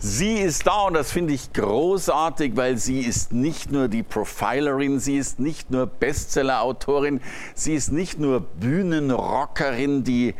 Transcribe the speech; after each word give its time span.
Sie 0.00 0.34
ist 0.34 0.64
da 0.68 0.82
und 0.82 0.94
das 0.94 1.10
finde 1.10 1.34
ich 1.34 1.52
großartig, 1.52 2.54
weil 2.54 2.76
sie 2.76 3.00
ist 3.00 3.32
nicht 3.32 3.72
nur 3.72 3.88
die 3.88 4.04
Profilerin, 4.04 5.00
sie 5.00 5.18
ist 5.18 5.40
nicht 5.40 5.72
nur 5.72 5.86
Bestseller-Autorin, 5.86 7.20
sie 7.56 7.74
ist 7.74 7.90
nicht 7.90 8.20
nur 8.20 8.42
Bühnenrockerin, 8.42 10.04
die 10.04 10.36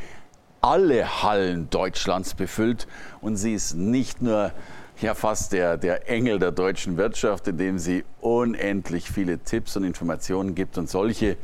alle 0.60 1.24
Hallen 1.24 1.68
Deutschlands 1.70 2.34
befüllt 2.34 2.86
und 3.20 3.36
sie 3.36 3.52
ist 3.52 3.74
nicht 3.74 4.22
nur 4.22 4.52
ja 5.00 5.14
fast 5.14 5.52
der, 5.52 5.76
der 5.76 6.08
Engel 6.08 6.38
der 6.38 6.52
deutschen 6.52 6.96
Wirtschaft, 6.96 7.48
indem 7.48 7.80
sie 7.80 8.04
unendlich 8.20 9.10
viele 9.10 9.40
Tipps 9.40 9.76
und 9.76 9.82
Informationen 9.82 10.54
gibt 10.54 10.78
und 10.78 10.88
solche, 10.88 11.36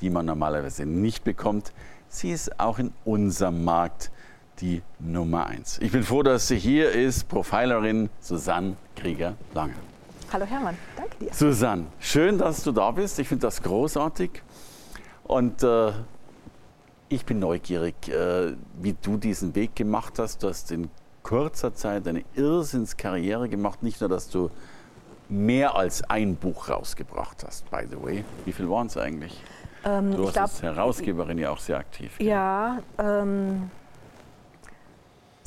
die 0.00 0.10
man 0.10 0.26
normalerweise 0.26 0.86
nicht 0.86 1.22
bekommt. 1.22 1.72
Sie 2.08 2.32
ist 2.32 2.58
auch 2.58 2.80
in 2.80 2.92
unserem 3.04 3.62
Markt 3.62 4.10
die 4.60 4.82
Nummer 4.98 5.46
eins. 5.46 5.78
Ich 5.80 5.92
bin 5.92 6.02
froh, 6.02 6.22
dass 6.22 6.48
sie 6.48 6.58
hier 6.58 6.90
ist, 6.92 7.28
Profilerin 7.28 8.10
Susanne 8.20 8.76
Krieger-Lange. 8.96 9.74
Hallo 10.32 10.44
Hermann, 10.44 10.76
danke 10.96 11.16
dir. 11.18 11.32
Susanne, 11.32 11.86
schön, 11.98 12.38
dass 12.38 12.62
du 12.62 12.72
da 12.72 12.90
bist. 12.90 13.18
Ich 13.18 13.28
finde 13.28 13.42
das 13.42 13.62
großartig. 13.62 14.42
Und 15.24 15.62
äh, 15.62 15.92
ich 17.08 17.24
bin 17.24 17.40
neugierig, 17.40 18.08
äh, 18.08 18.54
wie 18.80 18.94
du 19.00 19.16
diesen 19.16 19.54
Weg 19.54 19.74
gemacht 19.74 20.18
hast. 20.18 20.42
Du 20.42 20.48
hast 20.48 20.70
in 20.70 20.90
kurzer 21.22 21.74
Zeit 21.74 22.06
eine 22.06 22.24
Irrsinnskarriere 22.34 23.48
gemacht. 23.48 23.82
Nicht 23.82 24.00
nur, 24.00 24.08
dass 24.08 24.28
du 24.28 24.50
mehr 25.28 25.76
als 25.76 26.02
ein 26.08 26.36
Buch 26.36 26.68
rausgebracht 26.68 27.44
hast, 27.46 27.70
by 27.70 27.84
the 27.88 28.00
way. 28.00 28.24
Wie 28.44 28.52
viel 28.52 28.68
waren 28.68 28.86
es 28.86 28.96
eigentlich? 28.96 29.40
Ähm, 29.84 30.14
du 30.14 30.24
warst 30.24 30.38
als 30.38 30.62
Herausgeberin 30.62 31.38
ja 31.38 31.50
auch 31.50 31.58
sehr 31.58 31.78
aktiv. 31.78 32.18
Ja, 32.20 32.80
ähm, 32.98 33.70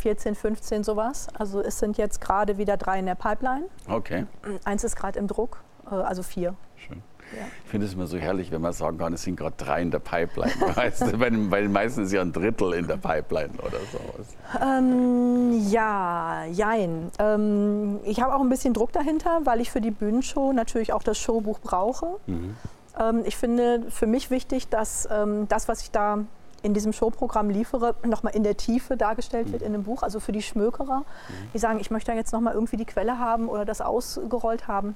14, 0.04 0.36
15 0.36 0.84
sowas. 0.84 1.28
Also 1.38 1.62
es 1.62 1.80
sind 1.80 1.98
jetzt 1.98 2.20
gerade 2.20 2.58
wieder 2.58 2.76
drei 2.76 3.00
in 3.00 3.06
der 3.06 3.16
Pipeline. 3.16 3.68
Okay. 3.88 4.26
Eins 4.66 4.84
ist 4.84 4.98
gerade 4.98 5.18
im 5.18 5.28
Druck, 5.28 5.64
äh, 5.90 5.96
also 5.96 6.24
vier. 6.24 6.56
Schön. 6.76 7.02
Ja. 7.32 7.46
Ich 7.64 7.72
finde 7.72 7.88
es 7.88 7.94
immer 7.94 8.06
so 8.06 8.18
herrlich, 8.18 8.52
wenn 8.52 8.62
man 8.62 8.74
sagen 8.74 8.98
kann, 8.98 9.14
es 9.14 9.24
sind 9.24 9.38
gerade 9.38 9.56
drei 9.56 9.82
in 9.82 9.92
der 9.92 10.00
Pipeline. 10.00 10.52
weißt 10.76 11.18
bei, 11.18 11.30
den, 11.30 11.50
bei 11.50 11.62
den 11.62 11.72
meisten 11.72 12.04
ist 12.04 12.12
ja 12.12 12.20
ein 12.20 12.34
Drittel 12.34 12.74
in 12.74 12.86
der 12.86 12.98
Pipeline 12.98 13.54
oder 13.60 13.78
sowas. 13.94 14.36
Ähm, 14.62 15.66
ja, 15.70 16.44
jein. 16.52 17.10
Ähm, 17.18 18.02
ich 18.04 18.22
habe 18.22 18.36
auch 18.36 18.42
ein 18.42 18.50
bisschen 18.50 18.74
Druck 18.74 18.92
dahinter, 18.92 19.40
weil 19.46 19.62
ich 19.62 19.72
für 19.72 19.80
die 19.80 19.92
Bühnenshow 19.92 20.52
natürlich 20.52 20.92
auch 20.92 21.02
das 21.02 21.18
Showbuch 21.18 21.60
brauche. 21.60 22.18
Mhm. 22.28 22.58
Ähm, 23.00 23.22
ich 23.24 23.38
finde 23.38 23.86
für 23.90 24.06
mich 24.06 24.30
wichtig, 24.32 24.68
dass 24.68 25.08
ähm, 25.10 25.48
das, 25.48 25.70
was 25.70 25.82
ich 25.82 25.92
da 25.92 26.26
in 26.64 26.74
diesem 26.74 26.94
Showprogramm 26.94 27.50
liefere, 27.50 27.96
nochmal 28.04 28.36
in 28.36 28.44
der 28.44 28.58
Tiefe 28.58 28.98
dargestellt 28.98 29.52
wird 29.52 29.62
mhm. 29.62 29.68
in 29.68 29.74
dem 29.74 29.84
Buch. 29.84 30.02
Also 30.02 30.20
für 30.20 30.32
die 30.32 30.42
Schmökerer, 30.42 31.00
mhm. 31.00 31.52
die 31.54 31.60
sagen, 31.60 31.80
ich 31.80 31.92
möchte 31.92 32.12
da 32.12 32.18
jetzt 32.18 32.34
nochmal 32.34 32.54
irgendwie 32.54 32.78
die 32.78 32.86
Quelle 32.86 33.20
haben 33.20 33.50
oder 33.50 33.66
das 33.66 33.82
ausgerollt 33.82 34.68
haben. 34.68 34.96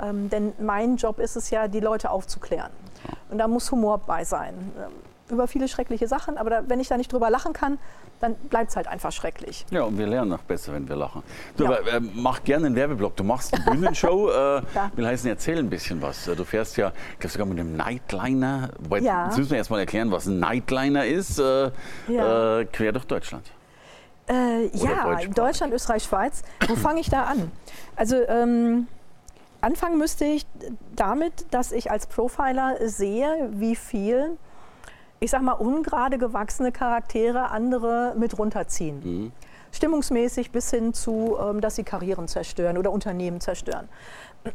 Ähm, 0.00 0.30
denn 0.30 0.52
mein 0.58 0.96
Job 0.96 1.18
ist 1.18 1.36
es 1.36 1.50
ja, 1.50 1.68
die 1.68 1.80
Leute 1.80 2.10
aufzuklären. 2.10 2.70
Und 3.30 3.38
da 3.38 3.48
muss 3.48 3.70
Humor 3.72 3.98
bei 3.98 4.24
sein. 4.24 4.54
Ähm, 4.78 4.92
über 5.30 5.46
viele 5.46 5.68
schreckliche 5.68 6.08
Sachen, 6.08 6.36
aber 6.36 6.50
da, 6.50 6.62
wenn 6.68 6.80
ich 6.80 6.88
da 6.88 6.96
nicht 6.96 7.12
drüber 7.12 7.30
lachen 7.30 7.52
kann, 7.52 7.78
dann 8.20 8.34
bleibt 8.34 8.70
es 8.70 8.76
halt 8.76 8.86
einfach 8.86 9.10
schrecklich. 9.12 9.64
Ja, 9.70 9.82
und 9.82 9.96
wir 9.98 10.06
lernen 10.06 10.30
noch 10.30 10.42
besser, 10.42 10.74
wenn 10.74 10.88
wir 10.88 10.96
lachen. 10.96 11.22
Du, 11.56 11.64
ja. 11.64 11.72
äh, 11.72 12.00
mach 12.00 12.44
gerne 12.44 12.66
einen 12.66 12.76
Werbeblock. 12.76 13.16
Du 13.16 13.24
machst 13.24 13.54
eine 13.54 13.64
Bühnenshow. 13.64 14.30
äh, 14.30 14.62
ja. 14.74 14.90
Will 14.94 15.06
heißen, 15.06 15.28
erzähl 15.28 15.58
ein 15.58 15.70
bisschen 15.70 16.02
was. 16.02 16.24
Du 16.24 16.44
fährst 16.44 16.76
ja, 16.76 16.92
ich 17.12 17.18
glaube 17.18 17.32
sogar 17.32 17.46
mit 17.46 17.58
einem 17.58 17.76
Nightliner. 17.76 18.70
Wobei, 18.78 18.98
ja. 18.98 19.26
Jetzt 19.26 19.38
müssen 19.38 19.50
wir 19.50 19.56
erst 19.56 19.70
mal 19.70 19.80
erklären, 19.80 20.10
was 20.10 20.26
ein 20.26 20.38
Nightliner 20.38 21.06
ist. 21.06 21.38
Äh, 21.38 21.70
ja. 22.08 22.60
äh, 22.60 22.64
quer 22.66 22.92
durch 22.92 23.06
Deutschland. 23.06 23.50
Äh, 24.28 24.66
ja, 24.76 25.04
Deutsch 25.04 25.30
Deutschland, 25.34 25.72
Österreich, 25.72 26.04
Schweiz. 26.04 26.42
Wo 26.68 26.74
fange 26.76 27.00
ich 27.00 27.08
da 27.08 27.24
an? 27.24 27.50
Also, 27.96 28.16
ähm, 28.28 28.86
anfangen 29.62 29.98
müsste 29.98 30.26
ich 30.26 30.46
damit, 30.94 31.46
dass 31.52 31.72
ich 31.72 31.90
als 31.90 32.06
Profiler 32.06 32.76
sehe, 32.86 33.48
wie 33.52 33.76
viel 33.76 34.36
ich 35.20 35.30
sag 35.30 35.42
mal, 35.42 35.52
ungerade 35.52 36.18
gewachsene 36.18 36.72
Charaktere 36.72 37.50
andere 37.50 38.14
mit 38.16 38.38
runterziehen. 38.38 39.00
Mhm. 39.04 39.32
Stimmungsmäßig 39.72 40.50
bis 40.50 40.70
hin 40.70 40.94
zu, 40.94 41.36
ähm, 41.40 41.60
dass 41.60 41.76
sie 41.76 41.84
Karrieren 41.84 42.26
zerstören 42.26 42.76
oder 42.78 42.90
Unternehmen 42.90 43.40
zerstören. 43.40 43.88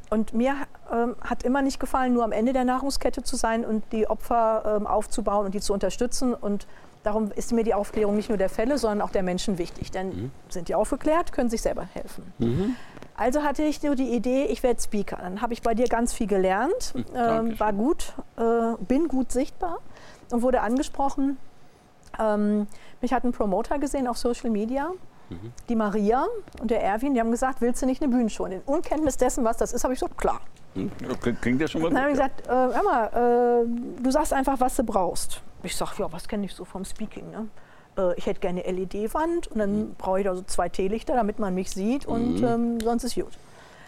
Und 0.09 0.33
mir 0.33 0.55
ähm, 0.91 1.15
hat 1.21 1.43
immer 1.43 1.61
nicht 1.61 1.79
gefallen, 1.79 2.13
nur 2.13 2.23
am 2.23 2.31
Ende 2.31 2.51
der 2.51 2.63
Nahrungskette 2.63 3.21
zu 3.21 3.35
sein 3.35 3.63
und 3.63 3.83
die 3.91 4.07
Opfer 4.07 4.77
ähm, 4.77 4.87
aufzubauen 4.87 5.45
und 5.45 5.53
die 5.53 5.61
zu 5.61 5.73
unterstützen. 5.73 6.33
Und 6.33 6.65
darum 7.03 7.31
ist 7.31 7.53
mir 7.53 7.63
die 7.63 7.75
Aufklärung 7.75 8.15
nicht 8.15 8.29
nur 8.29 8.39
der 8.39 8.49
Fälle, 8.49 8.79
sondern 8.79 9.01
auch 9.01 9.11
der 9.11 9.21
Menschen 9.21 9.59
wichtig. 9.59 9.91
Denn 9.91 10.07
mhm. 10.07 10.31
sind 10.49 10.67
die 10.67 10.75
aufgeklärt, 10.75 11.31
können 11.31 11.51
sich 11.51 11.61
selber 11.61 11.83
helfen. 11.93 12.33
Mhm. 12.39 12.75
Also 13.15 13.43
hatte 13.43 13.63
ich 13.63 13.81
nur 13.83 13.95
die 13.95 14.09
Idee, 14.09 14.45
ich 14.45 14.63
werde 14.63 14.81
Speaker. 14.81 15.17
Dann 15.17 15.41
habe 15.41 15.53
ich 15.53 15.61
bei 15.61 15.75
dir 15.75 15.87
ganz 15.87 16.13
viel 16.13 16.27
gelernt, 16.27 16.93
äh, 17.13 17.59
war 17.59 17.71
gut, 17.71 18.13
äh, 18.37 18.83
bin 18.83 19.07
gut 19.07 19.31
sichtbar 19.31 19.77
und 20.31 20.41
wurde 20.41 20.61
angesprochen. 20.61 21.37
Ähm, 22.19 22.67
mich 23.01 23.13
hat 23.13 23.23
ein 23.23 23.31
Promoter 23.31 23.79
gesehen 23.79 24.07
auf 24.07 24.17
Social 24.17 24.49
Media, 24.49 24.91
mhm. 25.29 25.51
die 25.69 25.75
Maria 25.75 26.25
und 26.61 26.71
der 26.71 26.83
Erwin, 26.83 27.13
die 27.13 27.19
haben 27.19 27.31
gesagt, 27.31 27.61
willst 27.61 27.81
du 27.81 27.85
nicht 27.85 28.01
eine 28.01 28.11
Bühnenshow? 28.11 28.45
In 28.45 28.61
Unkenntnis 28.61 29.17
dessen, 29.17 29.43
was 29.43 29.57
das 29.57 29.73
ist, 29.73 29.83
habe 29.83 29.93
ich 29.93 29.99
so, 29.99 30.07
klar. 30.07 30.41
Hm, 30.73 30.91
klingt 31.41 31.61
ja 31.61 31.67
schon 31.67 31.81
mal 31.81 31.89
gut. 31.89 31.97
Dann 31.97 32.03
habe 32.03 32.11
ich 32.11 32.17
gesagt, 32.17 32.47
äh, 32.47 32.79
Emma, 32.79 33.61
äh, 33.61 33.65
du 34.01 34.11
sagst 34.11 34.33
einfach, 34.33 34.59
was 34.59 34.75
du 34.75 34.83
brauchst. 34.83 35.41
Ich 35.63 35.75
sage, 35.75 35.91
ja, 35.99 36.11
was 36.11 36.27
kenne 36.27 36.45
ich 36.45 36.53
so 36.53 36.65
vom 36.65 36.83
Speaking? 36.85 37.31
Ne? 37.31 37.47
Äh, 37.97 38.17
ich 38.17 38.25
hätte 38.25 38.39
gerne 38.39 38.63
eine 38.63 38.83
LED-Wand 38.83 39.47
und 39.47 39.59
dann 39.59 39.79
mhm. 39.79 39.95
brauche 39.97 40.19
ich 40.19 40.25
da 40.25 40.35
so 40.35 40.41
zwei 40.43 40.69
Teelichter, 40.69 41.15
damit 41.15 41.39
man 41.39 41.55
mich 41.55 41.71
sieht 41.71 42.05
und 42.05 42.41
mhm. 42.41 42.45
ähm, 42.45 42.79
sonst 42.81 43.05
ist 43.05 43.15
gut 43.15 43.29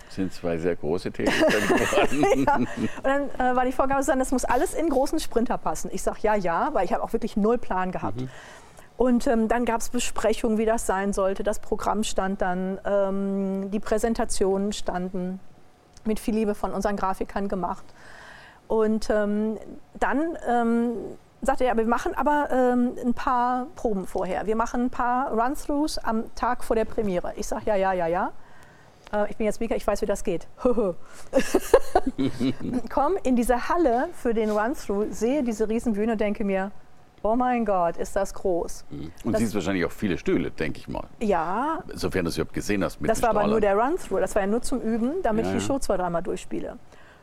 sind 0.09 0.33
zwei 0.33 0.57
sehr 0.57 0.75
große 0.75 1.11
Tätigkeiten 1.11 1.67
geworden. 1.75 2.45
ja. 2.45 2.55
Und 2.55 2.67
dann 3.03 3.29
äh, 3.31 3.55
war 3.55 3.65
die 3.65 3.71
Vorgabe, 3.71 4.03
das 4.03 4.31
muss 4.31 4.45
alles 4.45 4.73
in 4.73 4.89
großen 4.89 5.19
Sprinter 5.19 5.57
passen. 5.57 5.89
Ich 5.93 6.03
sage 6.03 6.19
ja, 6.21 6.35
ja, 6.35 6.69
weil 6.73 6.85
ich 6.85 6.93
habe 6.93 7.03
auch 7.03 7.13
wirklich 7.13 7.37
null 7.37 7.57
Plan 7.57 7.91
gehabt. 7.91 8.21
Mhm. 8.21 8.29
Und 8.97 9.27
ähm, 9.27 9.47
dann 9.47 9.65
gab 9.65 9.81
es 9.81 9.89
Besprechungen, 9.89 10.57
wie 10.57 10.65
das 10.65 10.87
sein 10.87 11.13
sollte. 11.13 11.43
Das 11.43 11.59
Programm 11.59 12.03
stand 12.03 12.41
dann, 12.41 12.79
ähm, 12.83 13.69
die 13.69 13.79
Präsentationen 13.79 14.73
standen, 14.73 15.39
mit 16.03 16.19
viel 16.19 16.33
Liebe 16.33 16.55
von 16.55 16.73
unseren 16.73 16.95
Grafikern 16.95 17.47
gemacht. 17.47 17.85
Und 18.67 19.09
ähm, 19.11 19.57
dann 19.99 20.37
ähm, 20.47 20.93
sagte 21.41 21.65
er, 21.65 21.77
wir 21.77 21.85
machen 21.85 22.15
aber 22.15 22.49
ähm, 22.51 22.93
ein 23.05 23.13
paar 23.13 23.67
Proben 23.75 24.07
vorher. 24.07 24.47
Wir 24.47 24.55
machen 24.55 24.85
ein 24.85 24.89
paar 24.89 25.31
Run-Throughs 25.31 25.99
am 25.99 26.33
Tag 26.33 26.63
vor 26.63 26.75
der 26.75 26.85
Premiere. 26.85 27.33
Ich 27.35 27.47
sage 27.47 27.65
ja, 27.67 27.75
ja, 27.75 27.93
ja, 27.93 28.07
ja 28.07 28.31
äh, 29.13 29.29
ich 29.29 29.37
bin 29.37 29.45
jetzt 29.45 29.55
Speaker, 29.55 29.75
ich 29.75 29.85
weiß, 29.85 30.01
wie 30.01 30.05
das 30.05 30.23
geht. 30.23 30.47
Komm 32.89 33.17
in 33.23 33.35
diese 33.35 33.69
Halle 33.69 34.09
für 34.13 34.33
den 34.33 34.49
Run-Through, 34.49 35.07
sehe 35.11 35.43
diese 35.43 35.69
Riesenbühne, 35.69 36.17
denke 36.17 36.43
mir, 36.43 36.71
oh 37.23 37.35
mein 37.35 37.65
Gott, 37.65 37.97
ist 37.97 38.15
das 38.15 38.33
groß. 38.33 38.85
Mhm. 38.89 39.11
Und 39.23 39.33
das, 39.33 39.41
siehst 39.41 39.55
wahrscheinlich 39.55 39.85
auch 39.85 39.91
viele 39.91 40.17
Stühle, 40.17 40.51
denke 40.51 40.79
ich 40.79 40.87
mal. 40.87 41.05
Ja. 41.19 41.83
Sofern 41.93 42.25
du 42.25 42.29
es 42.29 42.37
überhaupt 42.37 42.53
gesehen 42.53 42.83
hast. 42.83 43.01
Mit 43.01 43.09
das 43.09 43.21
war 43.21 43.29
aber 43.29 43.47
nur 43.47 43.61
der 43.61 43.75
Run-Through, 43.75 44.19
das 44.19 44.35
war 44.35 44.43
ja 44.43 44.47
nur 44.47 44.61
zum 44.61 44.81
Üben, 44.81 45.21
damit 45.23 45.45
ja, 45.45 45.51
ich 45.53 45.59
die 45.59 45.65
Show 45.65 45.79
zwei, 45.79 45.97
dreimal 45.97 46.23
durchspiele. 46.23 46.77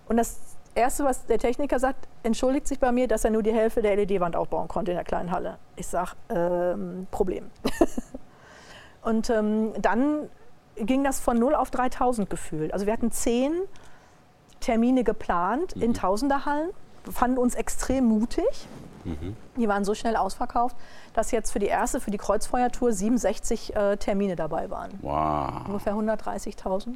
Und 0.06 0.17
das 0.17 0.38
Erste, 0.75 1.05
was 1.05 1.26
der 1.26 1.38
Techniker 1.38 1.79
sagt, 1.79 2.08
entschuldigt 2.25 2.67
sich 2.67 2.81
bei 2.81 2.91
mir, 2.91 3.06
dass 3.06 3.25
er 3.25 3.31
nur 3.31 3.43
die 3.43 3.53
Hälfte 3.53 3.81
der 3.81 3.94
LED-Wand 3.97 4.35
aufbauen 4.35 4.67
konnte 4.67 4.91
in 4.91 4.97
der 4.97 5.05
kleinen 5.05 5.31
Halle. 5.31 5.58
Ich 5.76 5.87
sage, 5.87 6.12
ähm, 6.31 7.06
Problem. 7.11 7.50
Und 9.03 9.31
ähm, 9.31 9.73
dann 9.81 10.29
ging 10.76 11.05
das 11.05 11.21
von 11.21 11.38
0 11.38 11.55
auf 11.55 11.71
3000 11.71 12.29
gefühlt. 12.29 12.73
Also 12.73 12.87
wir 12.87 12.93
hatten 12.93 13.11
zehn 13.11 13.53
Termine 14.61 15.05
geplant 15.05 15.76
mhm. 15.76 15.82
in 15.82 15.94
Tausenderhallen, 15.94 16.71
fanden 17.11 17.38
uns 17.38 17.55
extrem 17.55 18.05
mutig. 18.05 18.67
Mhm. 19.05 19.37
Die 19.56 19.69
waren 19.69 19.85
so 19.85 19.94
schnell 19.94 20.17
ausverkauft, 20.17 20.76
dass 21.12 21.31
jetzt 21.31 21.50
für 21.50 21.59
die 21.59 21.67
erste, 21.67 22.00
für 22.00 22.11
die 22.11 22.19
Kreuzfeuertour 22.19 22.93
67 22.93 23.76
äh, 23.76 23.97
Termine 23.99 24.37
dabei 24.37 24.71
waren. 24.71 24.93
Wow. 25.03 25.67
Ungefähr 25.67 25.94
130.000 25.94 26.88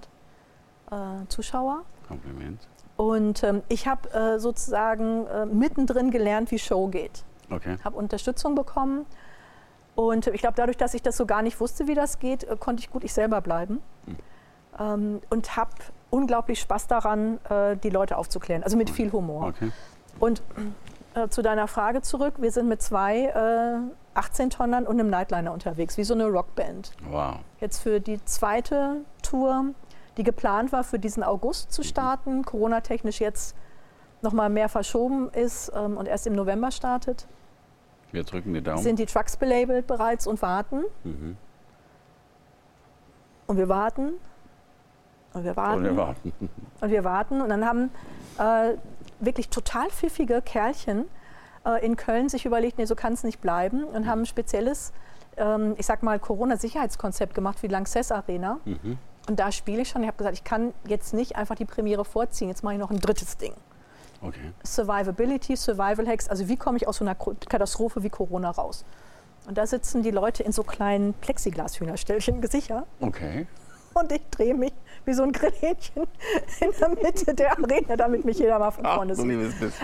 äh, 0.90 1.26
Zuschauer. 1.28 1.82
Kompliment. 2.06 2.66
Und 2.96 3.44
ähm, 3.44 3.62
ich 3.68 3.86
habe 3.86 4.10
äh, 4.12 4.38
sozusagen 4.38 5.26
äh, 5.26 5.46
mittendrin 5.46 6.10
gelernt, 6.10 6.50
wie 6.50 6.58
Show 6.58 6.88
geht. 6.88 7.22
Okay. 7.50 7.76
Habe 7.84 7.96
Unterstützung 7.96 8.54
bekommen 8.54 9.06
und 9.98 10.28
ich 10.28 10.40
glaube, 10.40 10.54
dadurch, 10.54 10.76
dass 10.76 10.94
ich 10.94 11.02
das 11.02 11.16
so 11.16 11.26
gar 11.26 11.42
nicht 11.42 11.58
wusste, 11.58 11.88
wie 11.88 11.96
das 11.96 12.20
geht, 12.20 12.44
äh, 12.44 12.56
konnte 12.56 12.80
ich 12.80 12.90
gut 12.90 13.02
ich 13.02 13.12
selber 13.12 13.40
bleiben. 13.40 13.82
Mhm. 14.06 14.16
Und 15.28 15.56
habe 15.56 15.72
unglaublich 16.10 16.60
Spaß 16.60 16.86
daran, 16.86 17.40
äh, 17.50 17.76
die 17.76 17.90
Leute 17.90 18.16
aufzuklären. 18.16 18.62
Also 18.62 18.76
mit 18.76 18.90
viel 18.90 19.10
Humor. 19.10 19.48
Okay. 19.48 19.72
Und 20.20 20.40
äh, 21.14 21.28
zu 21.28 21.42
deiner 21.42 21.66
Frage 21.66 22.00
zurück. 22.00 22.34
Wir 22.38 22.52
sind 22.52 22.68
mit 22.68 22.80
zwei 22.80 23.24
äh, 23.24 24.18
18-Tonnern 24.18 24.86
und 24.86 25.00
einem 25.00 25.10
Nightliner 25.10 25.52
unterwegs, 25.52 25.96
wie 25.98 26.04
so 26.04 26.14
eine 26.14 26.26
Rockband. 26.26 26.92
Wow. 27.10 27.38
Jetzt 27.58 27.82
für 27.82 27.98
die 27.98 28.24
zweite 28.24 28.98
Tour, 29.22 29.74
die 30.16 30.22
geplant 30.22 30.70
war, 30.70 30.84
für 30.84 31.00
diesen 31.00 31.24
August 31.24 31.72
zu 31.72 31.82
starten, 31.82 32.36
mhm. 32.36 32.44
Corona-technisch 32.44 33.20
jetzt 33.20 33.56
noch 34.22 34.32
mal 34.32 34.48
mehr 34.48 34.68
verschoben 34.68 35.28
ist 35.30 35.72
ähm, 35.74 35.96
und 35.96 36.06
erst 36.06 36.28
im 36.28 36.34
November 36.34 36.70
startet. 36.70 37.26
Wir 38.12 38.24
drücken 38.24 38.54
die 38.54 38.62
Daumen. 38.62 38.82
Sind 38.82 38.98
die 38.98 39.06
Trucks 39.06 39.36
belabelt 39.36 39.86
bereits 39.86 40.26
und 40.26 40.40
warten. 40.40 40.84
Mhm. 41.04 41.36
Und 43.46 43.56
wir 43.56 43.68
warten. 43.68 44.12
Und 45.34 45.44
wir 45.44 45.56
warten. 45.56 45.78
Und 45.78 45.84
wir 45.84 45.96
warten. 45.96 46.32
Und 46.80 46.90
wir 46.90 47.04
warten. 47.04 47.40
Und 47.40 47.48
dann 47.48 47.64
haben 47.64 47.90
äh, 48.38 48.76
wirklich 49.20 49.48
total 49.48 49.90
pfiffige 49.90 50.40
Kerlchen 50.42 51.06
äh, 51.66 51.84
in 51.84 51.96
Köln 51.96 52.28
sich 52.28 52.46
überlegt, 52.46 52.78
nee, 52.78 52.84
so 52.84 52.94
kann 52.94 53.12
es 53.12 53.24
nicht 53.24 53.40
bleiben. 53.40 53.84
Und 53.84 54.06
haben 54.06 54.22
ein 54.22 54.26
spezielles, 54.26 54.92
ähm, 55.36 55.74
ich 55.76 55.86
sag 55.86 56.02
mal, 56.02 56.18
Corona-Sicherheitskonzept 56.18 57.34
gemacht 57.34 57.62
wie 57.62 57.68
Lanxess 57.68 58.12
Arena. 58.12 58.60
Mhm. 58.64 58.98
Und 59.28 59.38
da 59.38 59.52
spiele 59.52 59.82
ich 59.82 59.88
schon. 59.88 60.02
Ich 60.02 60.08
habe 60.08 60.16
gesagt, 60.16 60.36
ich 60.36 60.44
kann 60.44 60.72
jetzt 60.86 61.12
nicht 61.12 61.36
einfach 61.36 61.54
die 61.54 61.66
Premiere 61.66 62.04
vorziehen. 62.04 62.48
Jetzt 62.48 62.62
mache 62.64 62.74
ich 62.74 62.80
noch 62.80 62.90
ein 62.90 63.00
drittes 63.00 63.36
Ding. 63.36 63.52
Okay. 64.20 64.52
Survivability, 64.64 65.56
Survival 65.56 66.06
Hacks, 66.06 66.28
also 66.28 66.48
wie 66.48 66.56
komme 66.56 66.76
ich 66.76 66.88
aus 66.88 66.98
so 66.98 67.04
einer 67.04 67.14
Katastrophe 67.14 68.02
wie 68.02 68.10
Corona 68.10 68.50
raus? 68.50 68.84
Und 69.46 69.56
da 69.56 69.66
sitzen 69.66 70.02
die 70.02 70.10
Leute 70.10 70.42
in 70.42 70.52
so 70.52 70.62
kleinen 70.62 71.14
Plexiglas-Hühnerstellchen 71.14 72.40
gesichert. 72.42 72.84
Okay. 73.00 73.46
Und 73.94 74.12
ich 74.12 74.20
drehe 74.30 74.54
mich 74.54 74.72
wie 75.06 75.14
so 75.14 75.22
ein 75.22 75.32
Grillhähnchen 75.32 76.02
in 76.60 76.70
der 76.78 76.88
Mitte 76.90 77.34
der 77.34 77.58
Arena, 77.58 77.96
damit 77.96 78.24
mich 78.24 78.38
jeder 78.38 78.58
mal 78.58 78.70
von 78.70 78.84
vorne 78.84 79.14
sieht. 79.14 79.26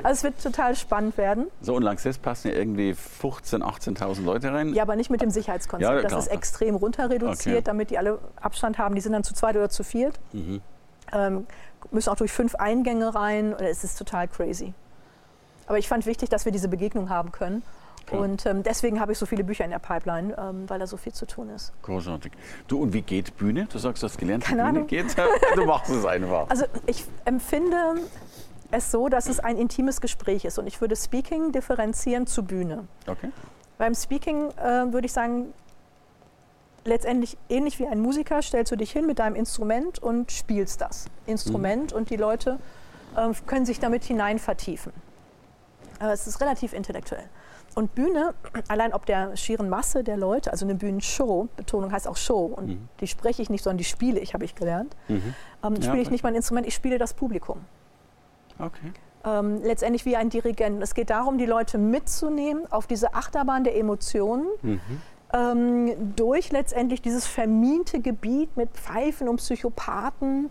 Also 0.03 0.19
es 0.19 0.23
wird 0.23 0.43
total 0.43 0.77
spannend 0.77 1.17
werden. 1.17 1.47
So, 1.63 1.75
und 1.75 1.83
Lanxess 1.83 2.19
passen 2.19 2.49
ja 2.49 2.55
irgendwie 2.55 2.93
15.000, 2.93 3.63
18.000 3.63 4.23
Leute 4.23 4.53
rein. 4.53 4.75
Ja, 4.75 4.83
aber 4.83 4.97
nicht 4.97 5.11
mit 5.11 5.23
dem 5.23 5.31
Sicherheitskonzept. 5.31 6.03
Ja, 6.03 6.03
das 6.03 6.27
ist 6.27 6.33
extrem 6.33 6.77
runter 6.77 7.09
reduziert, 7.09 7.57
okay. 7.57 7.65
damit 7.65 7.91
die 7.91 7.99
alle 7.99 8.19
Abstand 8.37 8.79
haben. 8.79 8.95
Die 8.95 9.01
sind 9.01 9.13
dann 9.13 9.25
zu 9.25 9.35
zweit 9.35 9.57
oder 9.57 9.71
zu 9.71 9.83
viert. 9.83 10.21
Mhm. 10.33 10.61
Ähm, 11.13 11.47
müssen 11.91 12.11
auch 12.11 12.17
durch 12.17 12.33
fünf 12.33 12.55
Eingänge 12.55 13.15
rein. 13.15 13.53
Es 13.53 13.85
ist 13.85 13.97
total 13.99 14.29
crazy. 14.29 14.75
Aber 15.67 15.79
ich 15.79 15.89
fand 15.89 16.07
wichtig, 16.07 16.29
dass 16.29 16.45
wir 16.45 16.53
diese 16.53 16.69
Begegnung 16.69 17.09
haben 17.09 17.33
können. 17.33 17.63
Klar. 18.07 18.21
Und 18.21 18.45
ähm, 18.45 18.63
deswegen 18.63 19.01
habe 19.01 19.13
ich 19.13 19.19
so 19.19 19.25
viele 19.25 19.45
Bücher 19.45 19.65
in 19.65 19.71
der 19.71 19.79
Pipeline, 19.79 20.37
ähm, 20.39 20.69
weil 20.69 20.79
da 20.79 20.87
so 20.87 20.97
viel 20.97 21.13
zu 21.13 21.27
tun 21.27 21.49
ist. 21.49 21.73
Großartig. 21.83 22.33
Du, 22.69 22.83
und 22.83 22.93
wie 22.93 23.01
geht 23.01 23.37
Bühne? 23.39 23.67
Du 23.71 23.79
sagst, 23.79 24.03
du 24.03 24.07
hast 24.07 24.19
gelernt, 24.19 24.45
Keine 24.45 24.65
wie 24.65 24.73
Bühne 24.73 24.85
geht. 24.85 25.17
du 25.55 25.65
machst 25.65 25.91
es 25.91 26.05
einfach. 26.05 26.51
Also 26.51 26.67
ich 26.87 27.05
empfinde 27.25 27.95
es 28.71 28.91
so, 28.91 29.09
dass 29.09 29.29
es 29.29 29.41
ein 29.41 29.57
intimes 29.57 30.01
Gespräch 30.01 30.45
ist. 30.45 30.59
Und 30.59 30.67
ich 30.67 30.81
würde 30.81 30.97
Speaking 30.97 31.53
differenzieren 31.53 32.27
zu 32.27 32.43
Bühne. 32.43 32.87
Okay. 33.07 33.31
Beim 33.79 33.95
Speaking 33.95 34.51
äh, 34.51 34.93
würde 34.93 35.07
ich 35.07 35.13
sagen, 35.13 35.53
letztendlich 36.85 37.37
ähnlich 37.49 37.79
wie 37.79 37.87
ein 37.87 38.01
Musiker 38.01 38.43
stellst 38.43 38.73
du 38.73 38.77
dich 38.77 38.93
hin 38.93 39.07
mit 39.07 39.19
deinem 39.19 39.37
Instrument 39.37 40.03
und 40.03 40.31
spielst 40.33 40.81
das 40.81 41.07
Instrument 41.27 41.93
mhm. 41.93 41.99
und 41.99 42.11
die 42.11 42.17
Leute 42.17 42.59
äh, 43.17 43.33
können 43.47 43.67
sich 43.67 43.81
damit 43.81 44.05
hinein 44.05 44.39
vertiefen. 44.39 44.93
Äh, 46.01 46.13
es 46.13 46.27
ist 46.27 46.41
relativ 46.41 46.73
intellektuell. 46.73 47.25
Und 47.75 47.95
Bühne, 47.95 48.35
allein 48.69 48.93
ob 48.93 49.07
der 49.07 49.37
schieren 49.37 49.69
Masse 49.69 50.05
der 50.05 50.17
Leute, 50.17 50.53
also 50.53 50.65
eine 50.65 50.75
Bühnenshow, 50.75 51.49
Betonung 51.57 51.93
heißt 51.93 52.07
auch 52.07 52.17
Show, 52.17 52.45
und 52.45 52.69
mhm. 52.69 52.89
die 53.01 53.07
spreche 53.07 53.43
ich 53.43 53.51
nicht, 53.51 53.65
sondern 53.65 53.79
die 53.79 53.85
spiele 53.85 54.21
ich, 54.21 54.35
habe 54.35 54.45
ich 54.45 54.55
gelernt. 54.55 54.95
Mhm. 55.09 55.35
Ähm, 55.63 55.77
spiele 55.77 55.97
ja, 55.97 56.03
ich 56.03 56.11
nicht 56.11 56.25
mein 56.25 56.35
Instrument, 56.35 56.67
ich 56.67 56.75
spiele 56.75 56.99
das 56.99 57.15
Publikum. 57.15 57.61
Okay. 58.59 58.93
Ähm, 59.25 59.63
letztendlich 59.63 60.05
wie 60.05 60.17
ein 60.17 60.29
Dirigent. 60.29 60.83
Es 60.83 60.95
geht 60.95 61.09
darum, 61.09 61.39
die 61.39 61.47
Leute 61.47 61.79
mitzunehmen 61.79 62.71
auf 62.71 62.87
diese 62.87 63.15
Achterbahn 63.15 63.65
der 63.65 63.77
Emotionen. 63.77 64.47
Mhm 64.63 64.81
ähm, 65.35 66.15
durch 66.15 66.53
letztendlich 66.53 67.03
dieses 67.03 67.27
vermiente 67.27 68.01
Gebiet 68.01 68.57
mit 68.57 68.71
Pfeifen 68.71 69.29
und 69.29 69.37
Psychopathen, 69.37 70.51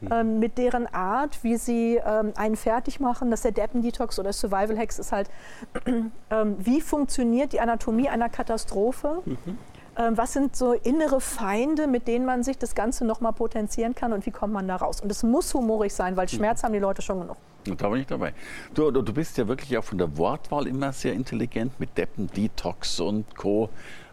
mhm. 0.00 0.08
ähm, 0.10 0.38
mit 0.38 0.56
deren 0.56 0.86
Art, 0.86 1.42
wie 1.42 1.56
sie 1.56 2.00
ähm, 2.04 2.32
einen 2.36 2.56
fertig 2.56 3.00
machen, 3.00 3.30
dass 3.30 3.42
der 3.42 3.52
Deppen-Detox 3.52 4.18
oder 4.18 4.32
Survival 4.32 4.78
Hacks 4.78 4.98
ist 4.98 5.12
halt, 5.12 5.28
ähm, 5.86 6.56
wie 6.58 6.80
funktioniert 6.80 7.52
die 7.52 7.60
Anatomie 7.60 8.08
einer 8.08 8.28
Katastrophe? 8.28 9.22
Mhm. 9.24 9.58
Ähm, 9.98 10.16
was 10.16 10.32
sind 10.32 10.54
so 10.54 10.72
innere 10.72 11.20
Feinde, 11.20 11.88
mit 11.88 12.06
denen 12.06 12.24
man 12.24 12.44
sich 12.44 12.56
das 12.56 12.76
Ganze 12.76 13.04
nochmal 13.04 13.32
potenzieren 13.32 13.96
kann 13.96 14.12
und 14.12 14.24
wie 14.26 14.30
kommt 14.30 14.52
man 14.52 14.68
da 14.68 14.76
raus? 14.76 15.00
Und 15.00 15.10
es 15.10 15.24
muss 15.24 15.52
humorig 15.52 15.92
sein, 15.92 16.16
weil 16.16 16.28
Schmerz 16.28 16.62
mhm. 16.62 16.66
haben 16.66 16.72
die 16.74 16.78
Leute 16.78 17.02
schon 17.02 17.20
genug. 17.20 17.36
Da 17.64 17.88
bin 17.88 18.00
ich 18.00 18.06
dabei. 18.06 18.32
Du, 18.72 18.90
du, 18.90 19.02
du 19.02 19.12
bist 19.12 19.36
ja 19.36 19.46
wirklich 19.46 19.76
auch 19.76 19.84
von 19.84 19.98
der 19.98 20.16
Wortwahl 20.16 20.66
immer 20.66 20.92
sehr 20.92 21.12
intelligent 21.12 21.78
mit 21.78 21.98
Deppen, 21.98 22.28
Detox 22.28 23.00
und 23.00 23.36
Co. 23.36 23.68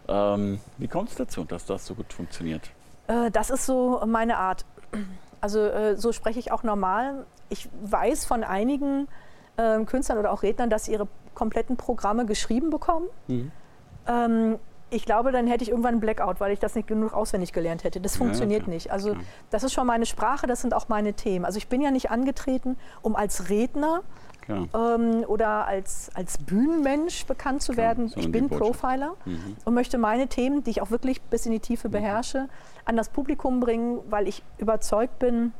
Ähm, 0.08 0.60
wie 0.78 0.88
kommt 0.88 1.10
es 1.10 1.16
dazu, 1.16 1.44
dass 1.44 1.66
das 1.66 1.86
so 1.86 1.94
gut 1.94 2.12
funktioniert? 2.12 2.70
Äh, 3.06 3.30
das 3.30 3.50
ist 3.50 3.66
so 3.66 4.02
meine 4.06 4.38
Art. 4.38 4.64
Also 5.40 5.60
äh, 5.60 5.96
so 5.96 6.12
spreche 6.12 6.38
ich 6.38 6.50
auch 6.50 6.62
normal. 6.62 7.26
Ich 7.50 7.68
weiß 7.82 8.24
von 8.24 8.42
einigen 8.42 9.08
äh, 9.56 9.82
Künstlern 9.84 10.18
oder 10.18 10.32
auch 10.32 10.42
Rednern, 10.42 10.70
dass 10.70 10.86
sie 10.86 10.92
ihre 10.92 11.08
kompletten 11.34 11.76
Programme 11.76 12.26
geschrieben 12.26 12.70
bekommen. 12.70 13.06
Mhm. 13.28 13.52
Ähm, 14.06 14.58
ich 14.90 15.04
glaube, 15.04 15.32
dann 15.32 15.46
hätte 15.46 15.62
ich 15.62 15.70
irgendwann 15.70 15.94
einen 15.94 16.00
Blackout, 16.00 16.40
weil 16.40 16.52
ich 16.52 16.58
das 16.58 16.74
nicht 16.74 16.88
genug 16.88 17.12
auswendig 17.12 17.52
gelernt 17.52 17.84
hätte. 17.84 18.00
Das 18.00 18.16
funktioniert 18.16 18.62
ja, 18.62 18.68
nicht. 18.70 18.90
Also 18.90 19.16
das 19.50 19.62
ist 19.62 19.74
schon 19.74 19.86
meine 19.86 20.06
Sprache, 20.06 20.46
das 20.46 20.62
sind 20.62 20.72
auch 20.72 20.88
meine 20.88 21.12
Themen. 21.12 21.44
Also 21.44 21.58
ich 21.58 21.68
bin 21.68 21.82
ja 21.82 21.90
nicht 21.90 22.10
angetreten, 22.10 22.78
um 23.02 23.14
als 23.14 23.50
Redner 23.50 24.00
ähm, 24.48 25.24
oder 25.26 25.66
als, 25.66 26.10
als 26.14 26.38
Bühnenmensch 26.38 27.26
bekannt 27.26 27.62
zu 27.62 27.72
Klar, 27.72 27.86
werden. 27.88 28.12
ich 28.16 28.30
bin 28.30 28.48
Profiler 28.48 29.14
mhm. 29.24 29.56
und 29.64 29.74
möchte 29.74 29.98
meine 29.98 30.28
Themen, 30.28 30.64
die 30.64 30.70
ich 30.70 30.82
auch 30.82 30.90
wirklich 30.90 31.20
bis 31.22 31.46
in 31.46 31.52
die 31.52 31.60
Tiefe 31.60 31.88
mhm. 31.88 31.92
beherrsche, 31.92 32.48
an 32.84 32.96
das 32.96 33.10
Publikum 33.10 33.60
bringen, 33.60 34.00
weil 34.08 34.28
ich 34.28 34.42
überzeugt 34.58 35.18
bin, 35.18 35.52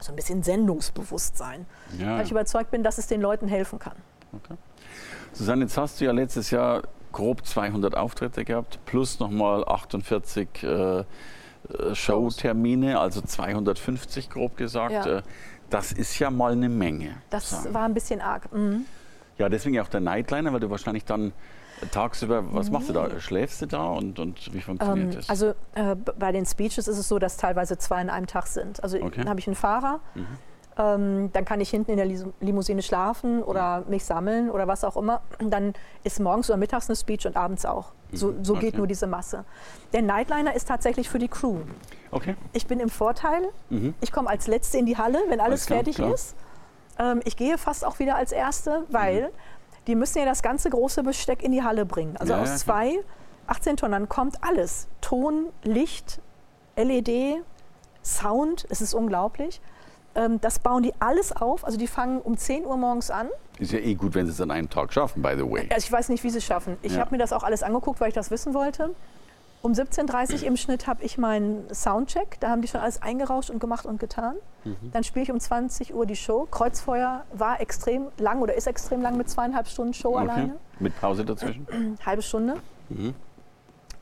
so 0.00 0.12
ein 0.12 0.16
bisschen 0.16 0.42
Sendungsbewusstsein, 0.42 1.66
ja. 1.98 2.16
weil 2.16 2.24
ich 2.24 2.30
überzeugt 2.30 2.70
bin, 2.70 2.82
dass 2.82 2.98
es 2.98 3.06
den 3.06 3.20
Leuten 3.20 3.48
helfen 3.48 3.78
kann. 3.78 3.96
Okay. 4.32 4.54
Susanne, 5.32 5.62
jetzt 5.62 5.76
hast 5.76 6.00
du 6.00 6.04
ja 6.04 6.12
letztes 6.12 6.50
Jahr 6.50 6.82
grob 7.12 7.44
200 7.44 7.96
Auftritte 7.96 8.44
gehabt, 8.44 8.78
plus 8.86 9.20
nochmal 9.20 9.64
48 9.64 10.62
äh, 10.62 10.68
äh 10.68 11.04
Showtermine, 11.92 12.98
also 12.98 13.20
250 13.20 14.30
grob 14.30 14.56
gesagt. 14.56 15.06
Ja. 15.06 15.22
Das 15.70 15.92
ist 15.92 16.18
ja 16.18 16.30
mal 16.30 16.52
eine 16.52 16.68
Menge. 16.68 17.14
Das 17.30 17.50
sagen. 17.50 17.74
war 17.74 17.84
ein 17.84 17.94
bisschen 17.94 18.20
arg. 18.20 18.52
Mhm. 18.52 18.84
Ja, 19.38 19.48
deswegen 19.48 19.80
auch 19.80 19.88
der 19.88 20.00
Nightliner, 20.00 20.52
weil 20.52 20.60
du 20.60 20.68
wahrscheinlich 20.70 21.04
dann 21.04 21.32
tagsüber, 21.92 22.52
was 22.52 22.66
nee. 22.66 22.72
machst 22.72 22.88
du 22.88 22.92
da? 22.92 23.08
Schläfst 23.20 23.62
du 23.62 23.66
da 23.66 23.84
und, 23.86 24.18
und 24.18 24.52
wie 24.52 24.60
funktioniert 24.60 25.14
ähm, 25.14 25.16
das? 25.16 25.30
Also 25.30 25.54
äh, 25.74 25.94
bei 25.94 26.32
den 26.32 26.44
Speeches 26.44 26.88
ist 26.88 26.98
es 26.98 27.08
so, 27.08 27.18
dass 27.18 27.36
teilweise 27.36 27.78
zwei 27.78 28.02
in 28.02 28.10
einem 28.10 28.26
Tag 28.26 28.46
sind. 28.46 28.82
Also 28.82 28.98
okay. 28.98 29.12
dann 29.16 29.28
habe 29.28 29.40
ich 29.40 29.46
einen 29.46 29.56
Fahrer, 29.56 30.00
mhm. 30.14 30.26
ähm, 30.76 31.32
dann 31.32 31.44
kann 31.44 31.60
ich 31.60 31.70
hinten 31.70 31.92
in 31.92 31.96
der 31.96 32.06
Limousine 32.40 32.82
schlafen 32.82 33.42
oder 33.42 33.80
mhm. 33.80 33.90
mich 33.90 34.04
sammeln 34.04 34.50
oder 34.50 34.68
was 34.68 34.84
auch 34.84 34.96
immer. 34.96 35.22
Dann 35.38 35.72
ist 36.04 36.20
morgens 36.20 36.50
oder 36.50 36.58
mittags 36.58 36.88
eine 36.88 36.96
Speech 36.96 37.26
und 37.26 37.36
abends 37.36 37.64
auch. 37.64 37.92
So, 38.12 38.34
so 38.42 38.54
okay. 38.54 38.66
geht 38.66 38.76
nur 38.76 38.86
diese 38.86 39.06
Masse. 39.06 39.44
Der 39.92 40.02
Nightliner 40.02 40.54
ist 40.54 40.68
tatsächlich 40.68 41.08
für 41.08 41.18
die 41.18 41.28
Crew. 41.28 41.58
Okay. 42.10 42.36
Ich 42.52 42.66
bin 42.66 42.80
im 42.80 42.88
Vorteil. 42.88 43.48
Mhm. 43.68 43.94
Ich 44.00 44.12
komme 44.12 44.28
als 44.28 44.46
Letzte 44.46 44.78
in 44.78 44.86
die 44.86 44.96
Halle, 44.96 45.18
wenn 45.28 45.40
alles, 45.40 45.42
alles 45.42 45.66
klar, 45.66 45.76
fertig 45.78 45.96
klar. 45.96 46.14
ist. 46.14 46.34
Ähm, 46.98 47.20
ich 47.24 47.36
gehe 47.36 47.58
fast 47.58 47.84
auch 47.84 47.98
wieder 47.98 48.16
als 48.16 48.32
Erste, 48.32 48.84
weil 48.88 49.22
mhm. 49.22 49.28
die 49.86 49.94
müssen 49.94 50.18
ja 50.18 50.24
das 50.24 50.42
ganze 50.42 50.70
große 50.70 51.02
Besteck 51.02 51.42
in 51.42 51.52
die 51.52 51.62
Halle 51.62 51.86
bringen. 51.86 52.16
Also 52.16 52.32
ja, 52.32 52.42
aus 52.42 52.48
ja, 52.48 52.56
zwei 52.56 53.00
18 53.46 53.76
Tonnen 53.76 54.08
kommt 54.08 54.42
alles. 54.42 54.86
Ton, 55.00 55.48
Licht, 55.64 56.20
LED, 56.76 57.42
Sound, 58.02 58.66
es 58.70 58.80
ist 58.80 58.94
unglaublich. 58.94 59.60
Ähm, 60.14 60.40
das 60.40 60.58
bauen 60.58 60.82
die 60.82 60.92
alles 60.98 61.34
auf. 61.34 61.64
Also 61.64 61.78
die 61.78 61.86
fangen 61.86 62.20
um 62.20 62.36
10 62.36 62.66
Uhr 62.66 62.76
morgens 62.76 63.10
an. 63.10 63.28
Ist 63.58 63.72
ja 63.72 63.78
eh 63.78 63.94
gut, 63.94 64.14
wenn 64.14 64.26
sie 64.26 64.32
es 64.32 64.40
an 64.40 64.50
einem 64.50 64.70
Tag 64.70 64.92
schaffen, 64.92 65.22
by 65.22 65.34
the 65.36 65.48
way. 65.48 65.68
Also 65.70 65.84
ich 65.84 65.92
weiß 65.92 66.08
nicht, 66.08 66.24
wie 66.24 66.30
sie 66.30 66.38
es 66.38 66.44
schaffen. 66.44 66.76
Ich 66.82 66.94
ja. 66.94 67.00
habe 67.00 67.12
mir 67.12 67.18
das 67.18 67.32
auch 67.32 67.42
alles 67.42 67.62
angeguckt, 67.62 68.00
weil 68.00 68.08
ich 68.08 68.14
das 68.14 68.30
wissen 68.30 68.54
wollte. 68.54 68.90
Um 69.62 69.72
17.30 69.72 70.40
Uhr 70.40 70.42
im 70.44 70.56
Schnitt 70.56 70.86
habe 70.86 71.04
ich 71.04 71.18
meinen 71.18 71.72
Soundcheck. 71.72 72.38
Da 72.40 72.48
haben 72.48 72.62
die 72.62 72.68
schon 72.68 72.80
alles 72.80 73.02
eingerauscht 73.02 73.50
und 73.50 73.60
gemacht 73.60 73.84
und 73.84 74.00
getan. 74.00 74.36
Mhm. 74.64 74.90
Dann 74.92 75.04
spiele 75.04 75.24
ich 75.24 75.30
um 75.30 75.38
20 75.38 75.94
Uhr 75.94 76.06
die 76.06 76.16
Show. 76.16 76.48
Kreuzfeuer 76.50 77.24
war 77.34 77.60
extrem 77.60 78.06
lang 78.16 78.40
oder 78.40 78.54
ist 78.54 78.66
extrem 78.66 79.02
lang 79.02 79.18
mit 79.18 79.28
zweieinhalb 79.28 79.68
Stunden 79.68 79.92
Show 79.92 80.14
okay. 80.14 80.30
alleine. 80.30 80.56
Mit 80.78 80.98
Pause 80.98 81.26
dazwischen? 81.26 81.66
Halbe 82.06 82.22
Stunde. 82.22 82.56
Mhm. 82.88 83.14